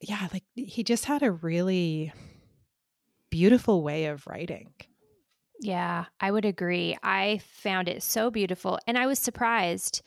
yeah, 0.01 0.29
like 0.33 0.45
he 0.55 0.83
just 0.85 1.07
had 1.07 1.23
a 1.23 1.33
really 1.33 2.13
beautiful 3.31 3.83
way 3.83 4.07
of 4.07 4.27
writing. 4.27 4.73
Yeah, 5.61 6.07
I 6.21 6.31
would 6.31 6.45
agree. 6.45 6.97
I 7.03 7.39
found 7.39 7.89
it 7.89 8.03
so 8.03 8.31
beautiful 8.31 8.79
and 8.87 8.99
I 8.99 9.07
was 9.07 9.19
surprised. 9.19 10.03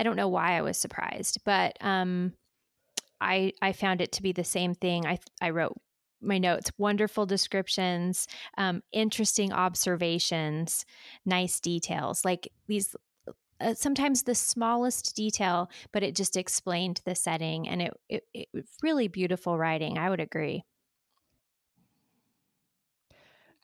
I 0.00 0.04
don't 0.04 0.16
know 0.16 0.28
why 0.28 0.58
I 0.58 0.62
was 0.62 0.78
surprised, 0.78 1.40
but 1.44 1.78
um 1.82 2.34
I 3.20 3.52
I 3.62 3.72
found 3.72 4.00
it 4.00 4.12
to 4.12 4.22
be 4.22 4.32
the 4.32 4.44
same 4.44 4.74
thing. 4.74 5.06
I 5.06 5.18
I 5.40 5.50
wrote 5.50 5.76
my 6.22 6.38
notes 6.38 6.70
wonderful 6.78 7.26
descriptions 7.26 8.26
um, 8.58 8.82
interesting 8.92 9.52
observations 9.52 10.84
nice 11.24 11.60
details 11.60 12.24
like 12.26 12.52
these 12.68 12.94
uh, 13.60 13.74
sometimes 13.74 14.22
the 14.24 14.34
smallest 14.34 15.14
detail, 15.16 15.70
but 15.92 16.02
it 16.02 16.16
just 16.16 16.36
explained 16.36 17.00
the 17.04 17.14
setting, 17.14 17.68
and 17.68 17.82
it, 17.82 17.94
it, 18.08 18.24
it 18.34 18.48
really 18.82 19.08
beautiful 19.08 19.58
writing. 19.58 19.98
I 19.98 20.10
would 20.10 20.20
agree. 20.20 20.64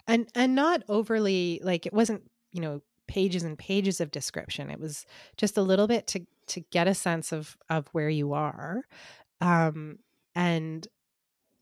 And 0.07 0.29
and 0.35 0.55
not 0.55 0.83
overly 0.89 1.61
like 1.63 1.87
it 1.87 1.93
wasn't 1.93 2.31
you 2.53 2.61
know 2.61 2.81
pages 3.07 3.43
and 3.43 3.59
pages 3.59 4.01
of 4.01 4.11
description. 4.11 4.71
It 4.71 4.81
was 4.81 5.07
just 5.37 5.57
a 5.57 5.63
little 5.63 5.87
bit 5.87 6.07
to 6.09 6.27
to 6.49 6.61
get 6.71 6.89
a 6.89 6.95
sense 6.95 7.33
of 7.33 7.57
of 7.69 7.89
where 7.89 8.09
you 8.09 8.33
are, 8.33 8.83
um, 9.41 9.99
and 10.35 10.87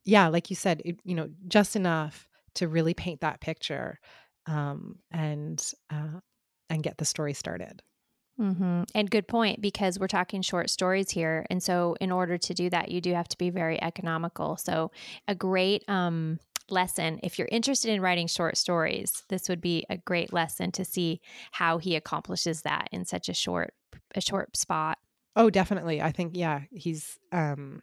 yeah, 0.04 0.28
like 0.28 0.50
you 0.50 0.56
said, 0.56 0.82
it, 0.84 1.00
you 1.04 1.14
know, 1.14 1.28
just 1.48 1.76
enough 1.76 2.28
to 2.54 2.68
really 2.68 2.94
paint 2.94 3.20
that 3.20 3.40
picture, 3.40 3.98
um, 4.46 4.96
and 5.10 5.72
uh, 5.90 6.20
and 6.70 6.82
get 6.82 6.98
the 6.98 7.04
story 7.04 7.32
started. 7.32 7.82
Mm-hmm. 8.40 8.82
And 8.94 9.10
good 9.10 9.28
point 9.28 9.60
because 9.60 9.98
we're 9.98 10.08
talking 10.08 10.42
short 10.42 10.68
stories 10.68 11.10
here, 11.10 11.46
and 11.50 11.62
so 11.62 11.96
in 12.00 12.10
order 12.10 12.36
to 12.36 12.54
do 12.54 12.68
that, 12.70 12.90
you 12.90 13.00
do 13.00 13.14
have 13.14 13.28
to 13.28 13.38
be 13.38 13.50
very 13.50 13.80
economical. 13.82 14.56
So 14.56 14.90
a 15.28 15.34
great 15.34 15.84
um, 15.88 16.40
lesson 16.70 17.20
if 17.22 17.38
you're 17.38 17.48
interested 17.50 17.90
in 17.90 18.00
writing 18.00 18.26
short 18.26 18.56
stories, 18.56 19.22
this 19.28 19.48
would 19.48 19.60
be 19.60 19.84
a 19.90 19.96
great 19.96 20.32
lesson 20.32 20.72
to 20.72 20.84
see 20.84 21.20
how 21.52 21.78
he 21.78 21.96
accomplishes 21.96 22.62
that 22.62 22.88
in 22.92 23.04
such 23.04 23.28
a 23.28 23.34
short 23.34 23.74
a 24.14 24.20
short 24.20 24.56
spot. 24.56 24.98
Oh, 25.36 25.50
definitely. 25.50 26.00
I 26.00 26.12
think 26.12 26.32
yeah, 26.36 26.62
he's 26.70 27.18
um, 27.32 27.82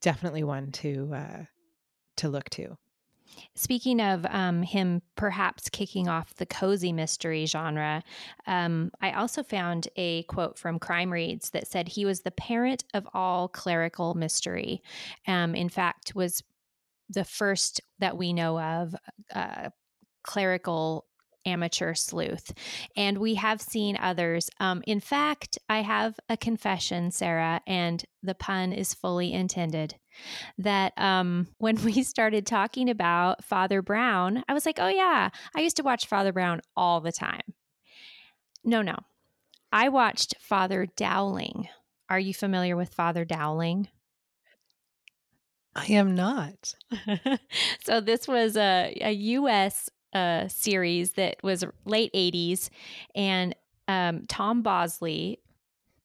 definitely 0.00 0.44
one 0.44 0.72
to 0.72 1.10
uh, 1.14 1.44
to 2.16 2.28
look 2.28 2.50
to. 2.50 2.76
Speaking 3.54 4.00
of 4.00 4.26
um, 4.26 4.62
him 4.62 5.02
perhaps 5.16 5.68
kicking 5.68 6.08
off 6.08 6.34
the 6.34 6.46
cozy 6.46 6.92
mystery 6.92 7.46
genre, 7.46 8.02
um, 8.46 8.90
I 9.00 9.12
also 9.12 9.42
found 9.42 9.88
a 9.96 10.24
quote 10.24 10.58
from 10.58 10.78
Crime 10.78 11.12
Reads 11.12 11.50
that 11.50 11.68
said 11.68 11.88
he 11.88 12.04
was 12.04 12.20
the 12.20 12.30
parent 12.30 12.84
of 12.92 13.06
all 13.14 13.48
clerical 13.48 14.14
mystery. 14.14 14.82
Um, 15.26 15.54
in 15.54 15.68
fact, 15.68 16.14
was 16.14 16.42
the 17.10 17.24
first 17.24 17.80
that 17.98 18.16
we 18.16 18.32
know 18.32 18.58
of 18.58 18.94
uh, 19.34 19.70
clerical 20.22 21.06
amateur 21.46 21.94
sleuth. 21.94 22.52
And 22.96 23.18
we 23.18 23.34
have 23.36 23.60
seen 23.60 23.96
others. 24.00 24.50
Um, 24.60 24.82
in 24.86 25.00
fact, 25.00 25.58
I 25.68 25.82
have 25.82 26.18
a 26.28 26.36
confession, 26.36 27.10
Sarah, 27.10 27.60
and 27.66 28.04
the 28.22 28.34
pun 28.34 28.72
is 28.72 28.94
fully 28.94 29.32
intended. 29.32 29.96
That 30.58 30.92
um, 30.98 31.48
when 31.58 31.82
we 31.82 32.02
started 32.02 32.46
talking 32.46 32.90
about 32.90 33.44
Father 33.44 33.82
Brown, 33.82 34.44
I 34.48 34.54
was 34.54 34.66
like, 34.66 34.78
oh, 34.78 34.88
yeah, 34.88 35.30
I 35.54 35.60
used 35.60 35.76
to 35.76 35.82
watch 35.82 36.06
Father 36.06 36.32
Brown 36.32 36.60
all 36.76 37.00
the 37.00 37.12
time. 37.12 37.54
No, 38.64 38.82
no. 38.82 38.96
I 39.72 39.88
watched 39.88 40.34
Father 40.40 40.86
Dowling. 40.96 41.68
Are 42.08 42.18
you 42.18 42.34
familiar 42.34 42.76
with 42.76 42.92
Father 42.92 43.24
Dowling? 43.24 43.88
I 45.74 45.86
am 45.86 46.14
not. 46.14 46.74
so 47.84 48.00
this 48.00 48.26
was 48.26 48.56
a, 48.56 48.96
a 49.00 49.12
U.S 49.12 49.88
a 50.12 50.46
series 50.48 51.12
that 51.12 51.36
was 51.42 51.64
late 51.84 52.12
80s 52.12 52.68
and 53.14 53.54
um, 53.88 54.24
tom 54.28 54.62
bosley 54.62 55.40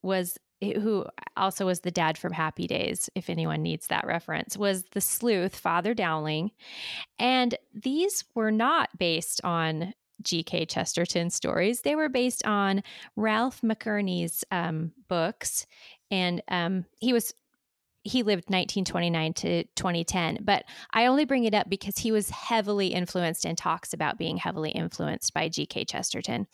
was 0.01 0.37
who 0.61 1.05
also 1.35 1.65
was 1.65 1.81
the 1.81 1.91
dad 1.91 2.17
from 2.17 2.31
happy 2.31 2.67
days 2.67 3.09
if 3.15 3.29
anyone 3.29 3.61
needs 3.61 3.87
that 3.87 4.05
reference 4.05 4.57
was 4.57 4.83
the 4.91 5.01
sleuth 5.01 5.55
father 5.55 5.93
dowling 5.93 6.51
and 7.19 7.55
these 7.73 8.23
were 8.35 8.51
not 8.51 8.89
based 8.97 9.41
on 9.43 9.93
G.K. 10.21 10.67
Chesterton 10.67 11.29
stories. 11.29 11.81
They 11.81 11.93
were 11.93 12.07
based 12.07 12.45
on 12.47 12.83
Ralph 13.17 13.59
McInerny's 13.61 14.45
um, 14.49 14.93
books, 15.09 15.67
and 16.09 16.41
um, 16.47 16.85
he 17.01 17.11
was 17.11 17.33
he 18.05 18.21
lived 18.21 18.43
1929 18.43 19.33
to 19.33 19.63
2010 19.75 20.39
but 20.43 20.63
i 20.93 21.07
only 21.07 21.25
bring 21.25 21.43
it 21.43 21.53
up 21.53 21.69
because 21.69 21.97
he 21.97 22.11
was 22.11 22.29
heavily 22.29 22.87
influenced 22.87 23.45
and 23.45 23.57
talks 23.57 23.93
about 23.93 24.17
being 24.17 24.37
heavily 24.37 24.71
influenced 24.71 25.33
by 25.33 25.49
gk 25.49 25.87
chesterton. 25.87 26.47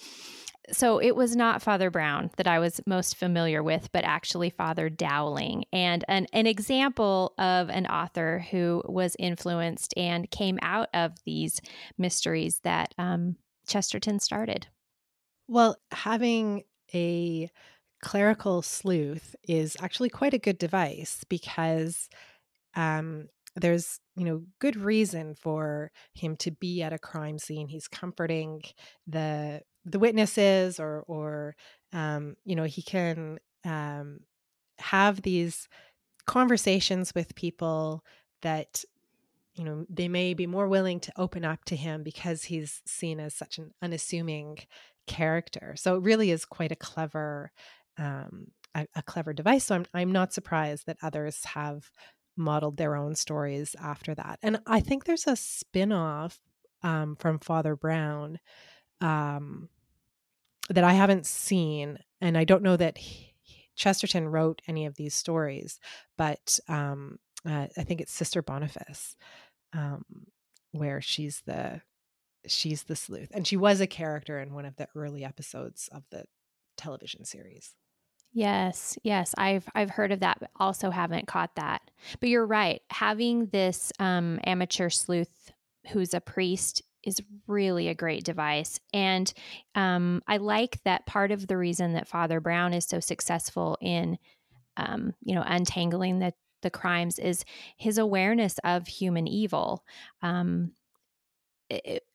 So 0.71 0.99
it 0.99 1.15
was 1.15 1.35
not 1.35 1.61
father 1.61 1.89
brown 1.91 2.29
that 2.37 2.47
i 2.47 2.59
was 2.59 2.79
most 2.85 3.17
familiar 3.17 3.61
with 3.61 3.91
but 3.91 4.05
actually 4.05 4.49
father 4.49 4.89
dowling 4.89 5.65
and 5.73 6.05
an, 6.07 6.27
an 6.33 6.47
example 6.47 7.33
of 7.37 7.69
an 7.69 7.87
author 7.87 8.45
who 8.51 8.81
was 8.85 9.15
influenced 9.19 9.93
and 9.97 10.29
came 10.31 10.59
out 10.61 10.87
of 10.93 11.13
these 11.25 11.59
mysteries 11.97 12.59
that 12.63 12.93
um, 12.97 13.35
chesterton 13.67 14.19
started. 14.19 14.67
Well 15.47 15.77
having 15.91 16.63
a 16.93 17.49
clerical 18.01 18.61
sleuth 18.61 19.35
is 19.47 19.77
actually 19.79 20.09
quite 20.09 20.33
a 20.33 20.39
good 20.39 20.57
device 20.57 21.23
because 21.29 22.09
um, 22.75 23.27
there's 23.55 23.99
you 24.15 24.25
know 24.25 24.43
good 24.59 24.75
reason 24.75 25.35
for 25.35 25.91
him 26.13 26.35
to 26.37 26.51
be 26.51 26.81
at 26.81 26.93
a 26.93 26.99
crime 26.99 27.37
scene. 27.37 27.67
He's 27.67 27.87
comforting 27.87 28.63
the 29.07 29.61
the 29.85 29.99
witnesses 29.99 30.79
or 30.79 31.03
or 31.07 31.55
um, 31.93 32.35
you 32.45 32.55
know 32.55 32.63
he 32.63 32.81
can 32.81 33.39
um, 33.65 34.21
have 34.79 35.21
these 35.21 35.67
conversations 36.25 37.13
with 37.13 37.35
people 37.35 38.03
that 38.41 38.83
you 39.55 39.63
know 39.63 39.85
they 39.89 40.07
may 40.07 40.33
be 40.33 40.47
more 40.47 40.67
willing 40.67 40.99
to 41.01 41.11
open 41.17 41.43
up 41.43 41.65
to 41.65 41.75
him 41.75 42.03
because 42.03 42.45
he's 42.45 42.81
seen 42.85 43.19
as 43.19 43.33
such 43.33 43.57
an 43.57 43.73
unassuming 43.81 44.57
character. 45.07 45.73
So 45.77 45.97
it 45.97 46.03
really 46.03 46.31
is 46.31 46.45
quite 46.45 46.71
a 46.71 46.75
clever 46.75 47.51
um, 48.01 48.47
a, 48.75 48.87
a, 48.95 49.03
clever 49.03 49.31
device. 49.31 49.65
So 49.65 49.75
I'm, 49.75 49.85
I'm 49.93 50.11
not 50.11 50.33
surprised 50.33 50.87
that 50.87 50.97
others 51.01 51.43
have 51.45 51.91
modeled 52.35 52.77
their 52.77 52.95
own 52.95 53.15
stories 53.15 53.75
after 53.81 54.15
that. 54.15 54.39
And 54.41 54.59
I 54.65 54.79
think 54.79 55.05
there's 55.05 55.27
a 55.27 55.35
spin 55.35 55.91
off 55.91 56.39
um, 56.81 57.15
from 57.19 57.39
Father 57.39 57.75
Brown 57.75 58.39
um, 59.01 59.69
that 60.69 60.83
I 60.83 60.93
haven't 60.93 61.27
seen. 61.27 61.99
And 62.19 62.37
I 62.37 62.43
don't 62.43 62.63
know 62.63 62.77
that 62.77 62.97
he, 62.97 63.35
Chesterton 63.75 64.27
wrote 64.27 64.61
any 64.67 64.85
of 64.85 64.95
these 64.95 65.13
stories, 65.13 65.79
but 66.17 66.59
um, 66.67 67.19
uh, 67.47 67.67
I 67.77 67.83
think 67.83 68.01
it's 68.01 68.11
Sister 68.11 68.41
Boniface, 68.41 69.15
um, 69.73 70.03
where 70.71 71.01
she's 71.01 71.41
the 71.45 71.81
she's 72.47 72.83
the 72.83 72.95
sleuth, 72.95 73.29
and 73.33 73.47
she 73.47 73.57
was 73.57 73.81
a 73.81 73.87
character 73.87 74.39
in 74.39 74.53
one 74.53 74.65
of 74.65 74.75
the 74.75 74.87
early 74.95 75.23
episodes 75.23 75.89
of 75.91 76.03
the 76.11 76.25
television 76.77 77.25
series. 77.25 77.75
Yes, 78.33 78.97
yes, 79.03 79.33
I've 79.37 79.67
I've 79.75 79.89
heard 79.89 80.11
of 80.13 80.21
that, 80.21 80.37
but 80.39 80.51
also 80.55 80.89
haven't 80.89 81.27
caught 81.27 81.55
that. 81.55 81.81
But 82.21 82.29
you're 82.29 82.45
right. 82.45 82.81
Having 82.89 83.47
this 83.47 83.91
um, 83.99 84.39
amateur 84.45 84.89
sleuth 84.89 85.51
who's 85.91 86.13
a 86.13 86.21
priest 86.21 86.81
is 87.03 87.19
really 87.47 87.89
a 87.89 87.95
great 87.95 88.23
device, 88.23 88.79
and 88.93 89.33
um, 89.75 90.21
I 90.27 90.37
like 90.37 90.81
that 90.85 91.05
part 91.07 91.31
of 91.31 91.47
the 91.47 91.57
reason 91.57 91.93
that 91.93 92.07
Father 92.07 92.39
Brown 92.39 92.73
is 92.73 92.85
so 92.85 93.01
successful 93.01 93.77
in, 93.81 94.17
um, 94.77 95.13
you 95.23 95.35
know, 95.35 95.43
untangling 95.45 96.19
the 96.19 96.33
the 96.61 96.69
crimes 96.71 97.19
is 97.19 97.43
his 97.77 97.97
awareness 97.97 98.57
of 98.63 98.87
human 98.87 99.27
evil. 99.27 99.83
Um, 100.21 100.73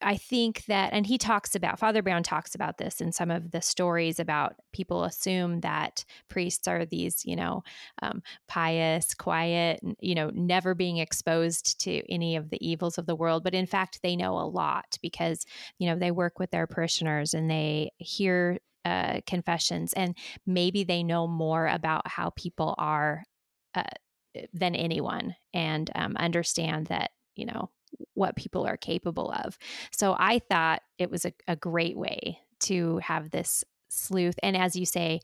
I 0.03 0.17
think 0.17 0.65
that, 0.67 0.93
and 0.93 1.07
he 1.07 1.19
talks 1.19 1.55
about, 1.55 1.79
Father 1.79 2.03
Brown 2.03 2.23
talks 2.23 2.55
about 2.55 2.79
this 2.79 3.01
in 3.01 3.13
some 3.13 3.31
of 3.31 3.51
the 3.51 3.63
stories 3.63 4.21
about 4.21 4.55
people 4.73 5.05
assume 5.05 5.61
that 5.61 6.05
priests 6.29 6.69
are 6.69 6.85
these, 6.85 7.25
you 7.25 7.37
know, 7.37 7.63
um, 8.03 8.23
pious, 8.49 9.15
quiet, 9.15 9.81
you 10.01 10.15
know, 10.15 10.31
never 10.35 10.75
being 10.75 10.99
exposed 10.99 11.81
to 11.81 12.03
any 12.13 12.37
of 12.37 12.51
the 12.51 12.67
evils 12.67 12.99
of 12.99 13.07
the 13.07 13.17
world. 13.17 13.45
But 13.45 13.55
in 13.55 13.67
fact, 13.67 14.01
they 14.03 14.17
know 14.17 14.39
a 14.39 14.47
lot 14.49 14.99
because, 15.01 15.45
you 15.79 15.89
know, 15.89 15.97
they 15.97 16.11
work 16.11 16.39
with 16.39 16.51
their 16.51 16.67
parishioners 16.67 17.33
and 17.33 17.51
they 17.51 17.93
hear 17.99 18.59
uh, 18.85 19.21
confessions 19.27 19.93
and 19.95 20.17
maybe 20.47 20.85
they 20.85 21.03
know 21.03 21.27
more 21.27 21.67
about 21.67 22.07
how 22.07 22.31
people 22.31 22.75
are 22.79 23.25
uh, 23.75 23.83
than 24.53 24.75
anyone 24.75 25.35
and 25.55 25.91
um, 25.95 26.15
understand 26.17 26.87
that, 26.87 27.11
you 27.35 27.47
know, 27.47 27.71
what 28.15 28.37
people 28.37 28.67
are 28.67 28.76
capable 28.76 29.31
of. 29.31 29.59
So 29.93 30.17
I 30.19 30.38
thought 30.38 30.83
it 30.99 31.11
was 31.11 31.25
a, 31.25 31.33
a 31.49 31.57
great 31.57 31.97
way 31.97 32.41
to 32.61 32.99
have 32.99 33.31
this 33.31 33.65
sleuth. 33.88 34.37
And 34.43 34.57
as 34.57 34.76
you 34.76 34.87
say, 34.87 35.21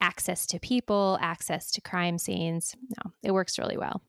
access 0.00 0.46
to 0.48 0.58
people, 0.58 1.18
access 1.20 1.70
to 1.72 1.80
crime 1.80 2.18
scenes. 2.18 2.74
No, 2.90 3.12
it 3.22 3.32
works 3.32 3.58
really 3.58 3.76
well. 3.76 4.02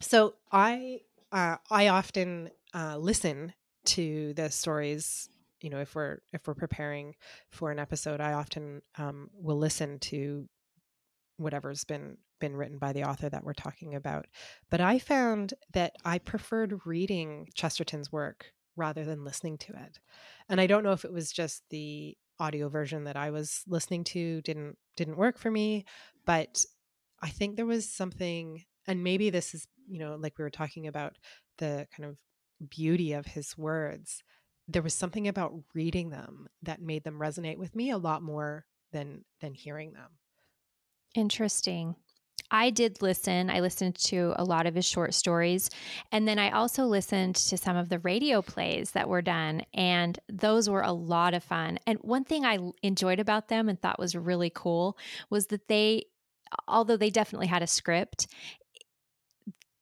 So 0.00 0.34
I 0.50 1.00
uh, 1.30 1.56
I 1.70 1.88
often 1.88 2.50
uh, 2.74 2.96
listen 2.98 3.52
to 3.86 4.34
the 4.34 4.50
stories. 4.50 5.28
You 5.60 5.70
know, 5.70 5.80
if 5.80 5.94
we're 5.94 6.18
if 6.32 6.46
we're 6.46 6.54
preparing 6.54 7.14
for 7.50 7.70
an 7.70 7.78
episode, 7.78 8.20
I 8.20 8.32
often 8.32 8.82
um, 8.98 9.30
will 9.34 9.58
listen 9.58 9.98
to 10.00 10.48
whatever's 11.36 11.84
been 11.84 12.16
been 12.40 12.56
written 12.56 12.78
by 12.78 12.92
the 12.92 13.04
author 13.04 13.28
that 13.28 13.44
we're 13.44 13.52
talking 13.52 13.94
about. 13.94 14.26
But 14.70 14.80
I 14.80 14.98
found 14.98 15.54
that 15.72 15.94
I 16.04 16.18
preferred 16.18 16.80
reading 16.84 17.48
Chesterton's 17.54 18.10
work 18.10 18.52
rather 18.76 19.04
than 19.04 19.24
listening 19.24 19.58
to 19.58 19.72
it. 19.72 19.98
And 20.48 20.60
I 20.60 20.66
don't 20.66 20.82
know 20.82 20.92
if 20.92 21.04
it 21.04 21.12
was 21.12 21.30
just 21.30 21.62
the 21.70 22.16
audio 22.40 22.68
version 22.68 23.04
that 23.04 23.16
I 23.16 23.30
was 23.30 23.62
listening 23.66 24.04
to 24.04 24.42
didn't 24.42 24.76
didn't 24.96 25.16
work 25.16 25.38
for 25.38 25.50
me, 25.50 25.84
but 26.26 26.64
I 27.22 27.28
think 27.28 27.56
there 27.56 27.66
was 27.66 27.88
something 27.88 28.64
and 28.86 29.04
maybe 29.04 29.30
this 29.30 29.54
is, 29.54 29.66
you 29.88 30.00
know, 30.00 30.16
like 30.16 30.36
we 30.38 30.42
were 30.42 30.50
talking 30.50 30.88
about 30.88 31.16
the 31.58 31.86
kind 31.96 32.08
of 32.08 32.16
beauty 32.68 33.12
of 33.12 33.26
his 33.26 33.56
words. 33.56 34.22
There 34.66 34.82
was 34.82 34.94
something 34.94 35.28
about 35.28 35.54
reading 35.74 36.10
them 36.10 36.48
that 36.62 36.80
made 36.80 37.04
them 37.04 37.20
resonate 37.20 37.58
with 37.58 37.76
me 37.76 37.90
a 37.90 37.98
lot 37.98 38.22
more 38.22 38.64
than 38.92 39.24
than 39.40 39.54
hearing 39.54 39.92
them. 39.92 40.10
Interesting. 41.14 41.96
I 42.50 42.70
did 42.70 43.00
listen. 43.00 43.48
I 43.48 43.60
listened 43.60 43.96
to 43.96 44.34
a 44.36 44.44
lot 44.44 44.66
of 44.66 44.74
his 44.74 44.84
short 44.84 45.14
stories. 45.14 45.70
And 46.10 46.28
then 46.28 46.38
I 46.38 46.50
also 46.50 46.84
listened 46.84 47.36
to 47.36 47.56
some 47.56 47.76
of 47.76 47.88
the 47.88 47.98
radio 48.00 48.42
plays 48.42 48.90
that 48.92 49.08
were 49.08 49.22
done. 49.22 49.62
And 49.72 50.18
those 50.28 50.68
were 50.68 50.82
a 50.82 50.92
lot 50.92 51.32
of 51.34 51.42
fun. 51.42 51.78
And 51.86 51.98
one 52.02 52.24
thing 52.24 52.44
I 52.44 52.58
enjoyed 52.82 53.20
about 53.20 53.48
them 53.48 53.68
and 53.68 53.80
thought 53.80 53.98
was 53.98 54.14
really 54.14 54.50
cool 54.54 54.98
was 55.30 55.46
that 55.46 55.68
they, 55.68 56.06
although 56.68 56.98
they 56.98 57.10
definitely 57.10 57.46
had 57.46 57.62
a 57.62 57.66
script, 57.66 58.26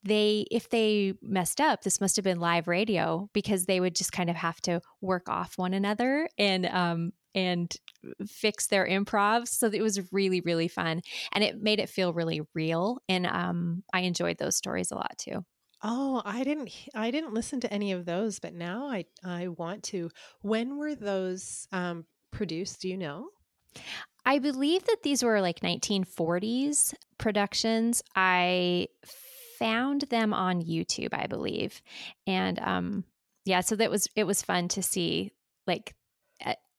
they 0.03 0.47
if 0.51 0.69
they 0.71 1.15
messed 1.21 1.61
up 1.61 1.83
this 1.83 2.01
must 2.01 2.17
have 2.17 2.25
been 2.25 2.41
live 2.41 2.69
radio 2.69 3.29
because 3.35 3.67
they 3.67 3.81
would 3.81 3.95
just 3.95 4.13
kind 4.13 4.31
of 4.31 4.37
have 4.37 4.61
to 4.63 4.81
work 5.03 5.29
off 5.29 5.59
one 5.59 5.75
another 5.75 6.27
and 6.39 6.65
um 6.67 7.13
and 7.35 7.77
fix 8.27 8.67
their 8.67 8.87
improv 8.87 9.47
so 9.49 9.67
it 9.67 9.83
was 9.83 10.13
really 10.13 10.41
really 10.41 10.69
fun 10.69 11.01
and 11.33 11.45
it 11.45 11.61
made 11.61 11.79
it 11.79 11.89
feel 11.89 12.13
really 12.13 12.41
real 12.55 12.99
and 13.09 13.27
um 13.27 13.83
i 13.93 14.01
enjoyed 14.01 14.39
those 14.39 14.57
stories 14.57 14.91
a 14.91 14.95
lot 14.95 15.17
too. 15.19 15.45
Oh 15.83 16.21
i 16.25 16.45
didn't 16.45 16.71
i 16.95 17.11
didn't 17.11 17.35
listen 17.35 17.61
to 17.61 17.73
any 17.73 17.93
of 17.93 18.05
those 18.05 18.39
but 18.39 18.55
now 18.55 18.87
i 18.87 19.05
i 19.25 19.49
want 19.49 19.83
to. 19.85 20.11
When 20.43 20.77
were 20.77 20.95
those 20.95 21.67
um 21.73 22.05
produced 22.31 22.83
do 22.83 22.89
you 22.89 22.97
know? 22.97 23.29
I 24.25 24.39
believe 24.39 24.85
that 24.85 25.03
these 25.03 25.23
were 25.23 25.41
like 25.41 25.61
1940s 25.61 26.95
productions. 27.19 28.03
I 28.15 28.89
found 29.61 30.01
them 30.09 30.33
on 30.33 30.63
youtube 30.63 31.11
i 31.13 31.27
believe 31.27 31.83
and 32.27 32.59
um 32.61 33.05
yeah 33.45 33.61
so 33.61 33.77
that 33.77 33.91
was 33.91 34.09
it 34.17 34.25
was 34.25 34.41
fun 34.41 34.69
to 34.69 34.83
see 34.83 35.31
like 35.67 35.95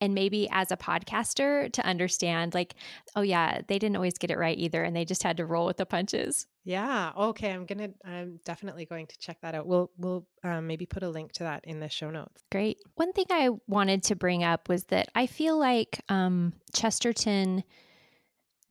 and 0.02 0.16
maybe 0.16 0.50
as 0.52 0.72
a 0.72 0.78
podcaster 0.78 1.72
to 1.72 1.86
understand 1.86 2.54
like 2.54 2.74
oh 3.16 3.22
yeah 3.22 3.62
they 3.68 3.80
didn't 3.80 3.96
always 3.96 4.18
get 4.18 4.32
it 4.32 4.38
right 4.38 4.58
either 4.58 4.84
and 4.84 4.96
they 4.96 5.06
just 5.06 5.24
had 5.24 5.38
to 5.38 5.46
roll 5.46 5.68
with 5.68 5.78
the 5.78 5.86
punches. 5.86 6.48
Yeah 6.66 7.12
okay 7.16 7.52
i'm 7.52 7.66
gonna 7.66 7.90
i'm 8.04 8.40
definitely 8.44 8.86
going 8.86 9.08
to 9.08 9.18
check 9.20 9.38
that 9.42 9.56
out. 9.56 9.68
We'll 9.68 9.92
we'll 9.98 10.26
um, 10.44 10.68
maybe 10.68 10.86
put 10.86 11.04
a 11.04 11.10
link 11.10 11.32
to 11.34 11.44
that 11.44 11.64
in 11.66 11.80
the 11.80 11.88
show 11.88 12.10
notes. 12.10 12.44
Great. 12.52 12.78
One 12.96 13.14
thing 13.14 13.26
i 13.30 13.50
wanted 13.68 14.04
to 14.04 14.16
bring 14.16 14.44
up 14.44 14.68
was 14.68 14.86
that 14.86 15.08
i 15.16 15.28
feel 15.28 15.58
like 15.58 16.02
um, 16.10 16.54
chesterton 16.74 17.64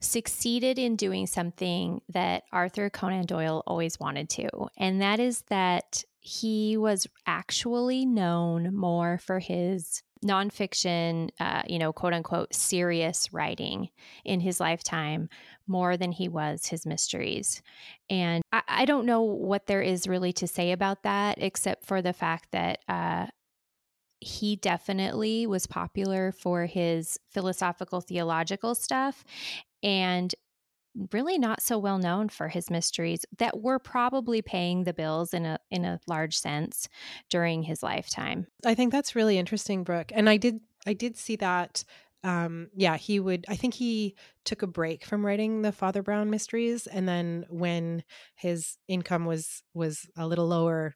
succeeded 0.02 0.78
in 0.78 0.96
doing 0.96 1.26
something 1.26 2.00
that 2.08 2.42
arthur 2.52 2.88
conan 2.88 3.26
doyle 3.26 3.62
always 3.66 4.00
wanted 4.00 4.30
to 4.30 4.48
and 4.78 5.02
that 5.02 5.20
is 5.20 5.42
that 5.50 6.02
he 6.20 6.76
was 6.76 7.06
actually 7.26 8.06
known 8.06 8.74
more 8.74 9.18
for 9.18 9.38
his 9.38 10.02
nonfiction, 10.24 11.30
uh, 11.40 11.62
you 11.66 11.78
know, 11.78 11.92
quote 11.92 12.12
unquote, 12.12 12.54
serious 12.54 13.32
writing 13.32 13.88
in 14.24 14.40
his 14.40 14.60
lifetime 14.60 15.28
more 15.66 15.96
than 15.96 16.12
he 16.12 16.28
was 16.28 16.66
his 16.66 16.84
mysteries. 16.84 17.62
And 18.08 18.42
I, 18.52 18.62
I 18.68 18.84
don't 18.84 19.06
know 19.06 19.22
what 19.22 19.66
there 19.66 19.82
is 19.82 20.06
really 20.06 20.32
to 20.34 20.46
say 20.46 20.72
about 20.72 21.02
that, 21.04 21.38
except 21.40 21.86
for 21.86 22.02
the 22.02 22.12
fact 22.12 22.48
that 22.52 22.80
uh, 22.88 23.26
he 24.20 24.56
definitely 24.56 25.46
was 25.46 25.66
popular 25.66 26.32
for 26.32 26.66
his 26.66 27.18
philosophical 27.30 28.00
theological 28.00 28.74
stuff. 28.74 29.24
And 29.82 30.34
really 31.12 31.38
not 31.38 31.62
so 31.62 31.78
well 31.78 31.98
known 31.98 32.28
for 32.28 32.48
his 32.48 32.70
mysteries 32.70 33.24
that 33.38 33.60
were 33.60 33.78
probably 33.78 34.42
paying 34.42 34.84
the 34.84 34.92
bills 34.92 35.32
in 35.32 35.46
a 35.46 35.58
in 35.70 35.84
a 35.84 36.00
large 36.06 36.36
sense 36.36 36.88
during 37.28 37.62
his 37.62 37.82
lifetime. 37.82 38.46
I 38.64 38.74
think 38.74 38.92
that's 38.92 39.14
really 39.14 39.38
interesting, 39.38 39.84
Brooke. 39.84 40.12
And 40.14 40.28
I 40.28 40.36
did 40.36 40.60
I 40.86 40.92
did 40.92 41.16
see 41.16 41.36
that 41.36 41.84
um 42.22 42.68
yeah 42.74 42.96
he 42.96 43.18
would 43.18 43.46
i 43.48 43.56
think 43.56 43.72
he 43.72 44.14
took 44.44 44.60
a 44.60 44.66
break 44.66 45.04
from 45.06 45.24
writing 45.24 45.62
the 45.62 45.72
father 45.72 46.02
brown 46.02 46.28
mysteries 46.28 46.86
and 46.86 47.08
then 47.08 47.46
when 47.48 48.02
his 48.34 48.76
income 48.88 49.24
was 49.24 49.62
was 49.72 50.06
a 50.18 50.26
little 50.26 50.46
lower 50.46 50.94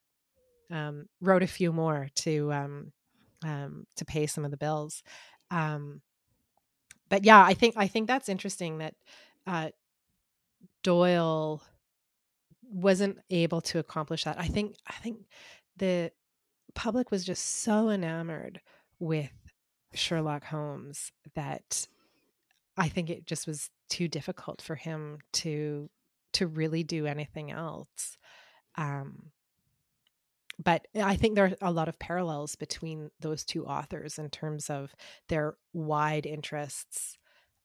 um 0.71 1.07
wrote 1.23 1.43
a 1.43 1.47
few 1.47 1.73
more 1.73 2.09
to 2.15 2.53
um 2.53 2.93
um 3.43 3.87
to 3.97 4.05
pay 4.05 4.27
some 4.27 4.45
of 4.45 4.51
the 4.51 4.57
bills 4.59 5.03
um 5.51 6.03
but 7.09 7.25
yeah 7.25 7.43
i 7.43 7.55
think 7.55 7.75
i 7.79 7.87
think 7.87 8.07
that's 8.07 8.29
interesting 8.29 8.79
that 8.79 8.95
uh 9.47 9.71
Doyle 10.85 11.61
wasn't 12.63 13.19
able 13.31 13.61
to 13.63 13.81
accomplish 13.81 14.23
that. 14.25 14.39
I 14.39 14.47
think 14.47 14.77
I 14.87 14.95
think 14.95 15.19
the 15.77 16.13
public 16.75 17.11
was 17.11 17.25
just 17.25 17.63
so 17.63 17.91
enamored 17.91 18.61
with 19.01 19.33
Sherlock 19.95 20.45
Holmes 20.45 21.11
that 21.35 21.89
I 22.77 22.89
think 22.89 23.11
it 23.11 23.27
just 23.27 23.47
was 23.47 23.71
too 23.89 24.07
difficult 24.07 24.63
for 24.63 24.77
him 24.77 25.19
to 25.33 25.91
to 26.35 26.47
really 26.47 26.83
do 26.83 27.07
anything 27.07 27.51
else. 27.51 28.19
Um, 28.77 29.31
but 30.63 30.87
I 30.95 31.17
think 31.17 31.35
there 31.35 31.47
are 31.47 31.69
a 31.69 31.73
lot 31.73 31.89
of 31.89 31.99
parallels 31.99 32.57
between 32.57 33.11
those 33.21 33.45
two 33.45 33.67
authors 33.67 34.19
in 34.19 34.31
terms 34.31 34.71
of 34.71 34.95
their 35.29 35.55
wide 35.73 36.27
interests 36.27 37.19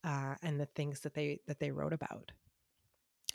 uh, 0.03 0.35
and 0.41 0.59
the 0.59 0.65
things 0.65 1.01
that 1.01 1.13
they 1.13 1.39
that 1.47 1.59
they 1.59 1.71
wrote 1.71 1.93
about. 1.93 2.31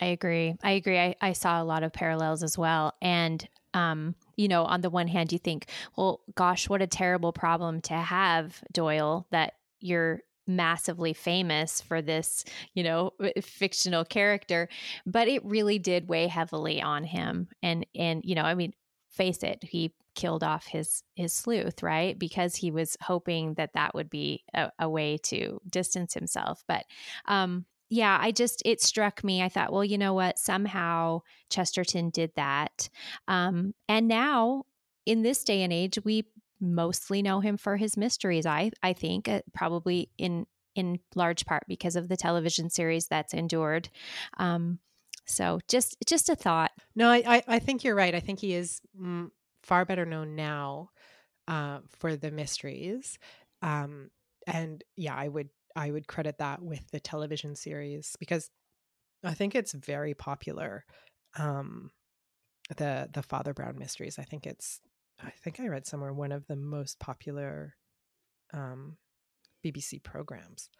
I 0.00 0.06
agree. 0.06 0.56
I 0.62 0.72
agree. 0.72 0.98
I, 0.98 1.14
I 1.20 1.32
saw 1.32 1.62
a 1.62 1.64
lot 1.64 1.82
of 1.82 1.92
parallels 1.92 2.42
as 2.42 2.58
well. 2.58 2.94
And, 3.00 3.46
um, 3.74 4.14
you 4.36 4.48
know, 4.48 4.64
on 4.64 4.80
the 4.80 4.90
one 4.90 5.08
hand, 5.08 5.32
you 5.32 5.38
think, 5.38 5.66
well, 5.96 6.20
gosh, 6.34 6.68
what 6.68 6.82
a 6.82 6.86
terrible 6.86 7.32
problem 7.32 7.80
to 7.82 7.94
have, 7.94 8.62
Doyle, 8.72 9.26
that 9.30 9.54
you're 9.80 10.20
massively 10.46 11.12
famous 11.12 11.80
for 11.80 12.02
this, 12.02 12.44
you 12.74 12.82
know, 12.82 13.12
fictional 13.42 14.04
character. 14.04 14.68
But 15.06 15.28
it 15.28 15.44
really 15.44 15.78
did 15.78 16.08
weigh 16.08 16.26
heavily 16.26 16.82
on 16.82 17.04
him. 17.04 17.48
And, 17.62 17.86
and, 17.94 18.20
you 18.24 18.34
know, 18.34 18.42
I 18.42 18.54
mean, 18.54 18.72
face 19.10 19.42
it, 19.42 19.62
he 19.62 19.94
killed 20.16 20.44
off 20.44 20.66
his 20.68 21.02
his 21.16 21.32
sleuth 21.32 21.82
right 21.82 22.16
because 22.16 22.54
he 22.54 22.70
was 22.70 22.96
hoping 23.02 23.54
that 23.54 23.72
that 23.74 23.92
would 23.96 24.08
be 24.08 24.44
a, 24.54 24.70
a 24.78 24.88
way 24.88 25.18
to 25.18 25.60
distance 25.68 26.14
himself 26.14 26.62
but 26.68 26.84
um 27.26 27.64
yeah, 27.88 28.18
I 28.20 28.32
just, 28.32 28.62
it 28.64 28.80
struck 28.80 29.22
me. 29.22 29.42
I 29.42 29.48
thought, 29.48 29.72
well, 29.72 29.84
you 29.84 29.98
know 29.98 30.14
what? 30.14 30.38
Somehow 30.38 31.20
Chesterton 31.50 32.10
did 32.10 32.32
that. 32.36 32.88
Um, 33.28 33.74
and 33.88 34.08
now, 34.08 34.64
in 35.06 35.22
this 35.22 35.44
day 35.44 35.62
and 35.62 35.72
age, 35.72 35.98
we 36.04 36.24
mostly 36.60 37.22
know 37.22 37.40
him 37.40 37.56
for 37.56 37.76
his 37.76 37.96
mysteries. 37.96 38.46
I, 38.46 38.70
I 38.82 38.92
think, 38.94 39.28
uh, 39.28 39.42
probably 39.52 40.10
in 40.18 40.46
in 40.74 40.98
large 41.14 41.46
part 41.46 41.62
because 41.68 41.94
of 41.94 42.08
the 42.08 42.16
television 42.16 42.68
series 42.68 43.06
that's 43.06 43.32
endured. 43.32 43.88
Um, 44.38 44.80
so 45.26 45.60
just 45.68 45.96
just 46.06 46.28
a 46.28 46.34
thought. 46.34 46.72
No, 46.94 47.08
I, 47.10 47.22
I, 47.26 47.42
I 47.46 47.58
think 47.58 47.84
you're 47.84 47.94
right. 47.94 48.14
I 48.14 48.20
think 48.20 48.40
he 48.40 48.54
is 48.54 48.80
mm, 49.00 49.30
far 49.62 49.84
better 49.84 50.04
known 50.04 50.34
now 50.34 50.90
uh, 51.48 51.78
for 51.98 52.16
the 52.16 52.30
mysteries. 52.30 53.18
Um, 53.62 54.10
and 54.46 54.84
yeah, 54.96 55.14
I 55.14 55.28
would 55.28 55.48
I 55.76 55.90
would 55.90 56.06
credit 56.06 56.38
that 56.38 56.62
with 56.62 56.90
the 56.90 57.00
television 57.00 57.56
series 57.56 58.16
because 58.18 58.50
I 59.24 59.34
think 59.34 59.54
it's 59.54 59.72
very 59.72 60.14
popular. 60.14 60.84
Um, 61.36 61.90
the 62.76 63.08
the 63.12 63.22
Father 63.22 63.52
Brown 63.52 63.78
mysteries. 63.78 64.18
I 64.18 64.22
think 64.22 64.46
it's 64.46 64.80
I 65.22 65.30
think 65.30 65.60
I 65.60 65.68
read 65.68 65.86
somewhere 65.86 66.12
one 66.12 66.32
of 66.32 66.46
the 66.46 66.56
most 66.56 66.98
popular 66.98 67.74
um, 68.52 68.96
BBC 69.64 70.02
programs. 70.02 70.70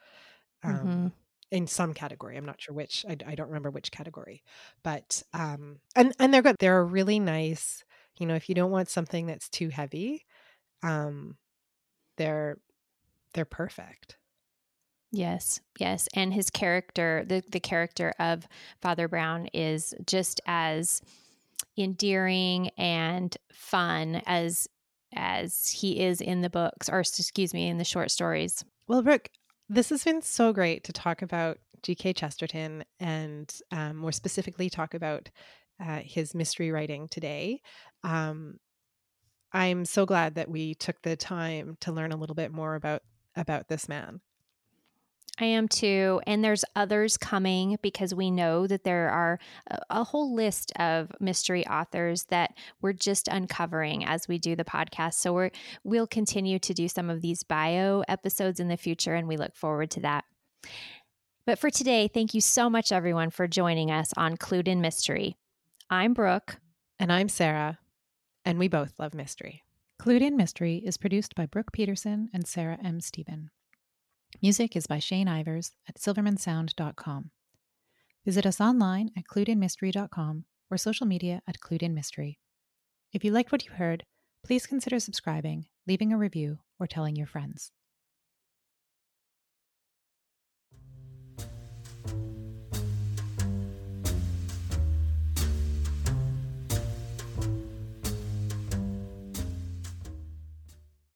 Um, 0.63 0.75
mm-hmm. 0.75 1.07
In 1.51 1.67
some 1.67 1.95
category, 1.95 2.37
I'm 2.37 2.47
not 2.47 2.61
sure 2.61 2.75
which. 2.75 3.05
I, 3.09 3.17
I 3.27 3.35
don't 3.35 3.49
remember 3.49 3.71
which 3.71 3.93
category, 3.93 4.43
but 4.83 5.23
um, 5.33 5.79
and 5.95 6.13
and 6.19 6.33
they're 6.33 6.43
good. 6.43 6.57
They're 6.59 6.85
really 6.85 7.21
nice. 7.21 7.85
You 8.19 8.27
know, 8.27 8.35
if 8.35 8.49
you 8.49 8.55
don't 8.55 8.71
want 8.71 8.89
something 8.89 9.27
that's 9.27 9.49
too 9.49 9.69
heavy, 9.69 10.25
um, 10.83 11.37
they're 12.17 12.59
they're 13.35 13.45
perfect. 13.45 14.17
Yes, 15.15 15.61
yes, 15.79 16.09
and 16.15 16.35
his 16.35 16.51
character, 16.51 17.25
the 17.25 17.43
the 17.49 17.61
character 17.61 18.13
of 18.19 18.49
Father 18.83 19.07
Brown, 19.07 19.47
is 19.55 19.95
just 20.07 20.41
as 20.45 21.01
endearing 21.79 22.71
and 22.77 23.37
fun 23.53 24.23
as 24.27 24.69
as 25.15 25.71
he 25.71 26.01
is 26.01 26.21
in 26.21 26.41
the 26.41 26.51
books, 26.51 26.89
or 26.89 26.99
excuse 26.99 27.55
me, 27.55 27.69
in 27.69 27.79
the 27.79 27.85
short 27.85 28.11
stories. 28.11 28.65
Well, 28.89 29.03
Brooke, 29.03 29.31
this 29.69 29.91
has 29.91 30.03
been 30.03 30.21
so 30.21 30.53
great 30.53 30.83
to 30.85 30.93
talk 30.93 31.23
about 31.23 31.59
G.K. 31.85 32.15
Chesterton 32.15 32.83
and 32.99 33.55
um, 33.71 33.97
more 33.99 34.11
specifically 34.11 34.69
talk 34.69 34.95
about 34.95 35.31
uh, 35.81 36.01
his 36.03 36.35
mystery 36.35 36.73
writing 36.73 37.07
today. 37.07 37.61
Um, 38.03 38.59
I'm 39.53 39.85
so 39.85 40.07
glad 40.07 40.35
that 40.35 40.51
we 40.51 40.75
took 40.75 41.01
the 41.03 41.15
time 41.15 41.77
to 41.83 41.93
learn 41.93 42.11
a 42.11 42.17
little 42.17 42.35
bit 42.35 42.53
more 42.53 42.75
about 42.75 43.03
about 43.37 43.69
this 43.69 43.89
man. 43.89 44.21
I 45.41 45.47
am 45.47 45.67
too. 45.67 46.21
And 46.27 46.45
there's 46.45 46.65
others 46.77 47.17
coming 47.17 47.77
because 47.83 48.15
we 48.15 48.31
know 48.31 48.67
that 48.67 48.85
there 48.85 49.11
are 49.11 49.39
a, 49.91 50.05
whole 50.05 50.35
list 50.35 50.71
of 50.79 51.11
mystery 51.19 51.67
authors 51.67 52.25
that 52.25 52.55
we're 52.81 52.93
just 52.93 53.27
uncovering 53.27 54.05
as 54.05 54.29
we 54.29 54.39
do 54.39 54.55
the 54.55 54.65
podcast. 54.65 55.15
So 55.15 55.33
we're 55.33 55.51
we'll 55.83 56.07
continue 56.07 56.59
to 56.61 56.75
do 56.75 56.89
some 56.89 57.11
of 57.11 57.21
these 57.21 57.43
bio 57.43 58.05
episodes 58.07 58.61
in 58.61 58.69
the 58.69 58.77
future 58.77 59.15
and 59.15 59.27
we 59.27 59.37
look 59.37 59.57
forward 59.57 59.91
to 59.93 60.01
that. 60.01 60.25
But 61.47 61.59
for 61.59 61.71
today, 61.71 62.09
thank 62.09 62.33
you 62.33 62.41
so 62.41 62.71
much 62.71 62.93
everyone 62.93 63.31
for 63.31 63.49
joining 63.49 63.91
us 63.91 64.13
on 64.17 64.37
Clued 64.37 64.69
in 64.69 64.81
Mystery. 64.81 65.37
I'm 65.91 66.15
Brooke 66.15 66.59
and 66.99 67.13
I'm 67.13 67.29
Sarah, 67.29 67.79
and 68.45 68.59
we 68.59 68.69
both 68.69 68.99
love 68.99 69.15
mystery. 69.15 69.63
Clued 70.01 70.23
in 70.23 70.37
Mystery 70.37 70.83
is 70.85 70.97
produced 70.97 71.35
by 71.35 71.47
Brooke 71.47 71.73
Peterson 71.73 72.31
and 72.33 72.47
Sarah 72.47 72.79
M. 72.83 73.01
Stephen. 73.01 73.51
Music 74.43 74.77
is 74.77 74.87
by 74.87 74.99
Shane 74.99 75.27
Ivers 75.27 75.73
at 75.89 75.99
silvermansound.com. 75.99 77.31
Visit 78.25 78.47
us 78.47 78.61
online 78.61 79.11
at 79.17 79.25
cluedinmystery.com 79.25 80.45
or 80.71 80.77
social 80.77 81.07
media 81.07 81.43
at 81.47 81.61
cluedinmystery. 81.61 82.37
If 83.13 83.25
you 83.25 83.31
liked 83.31 83.53
what 83.53 83.65
you 83.65 83.73
heard, 83.73 84.05
please 84.45 84.67
consider 84.67 84.99
subscribing, 84.99 85.67
leaving 85.87 86.13
a 86.13 86.19
review, 86.19 86.59
or 86.81 86.87
telling 86.87 87.17
your 87.17 87.27
friends. 87.27 87.71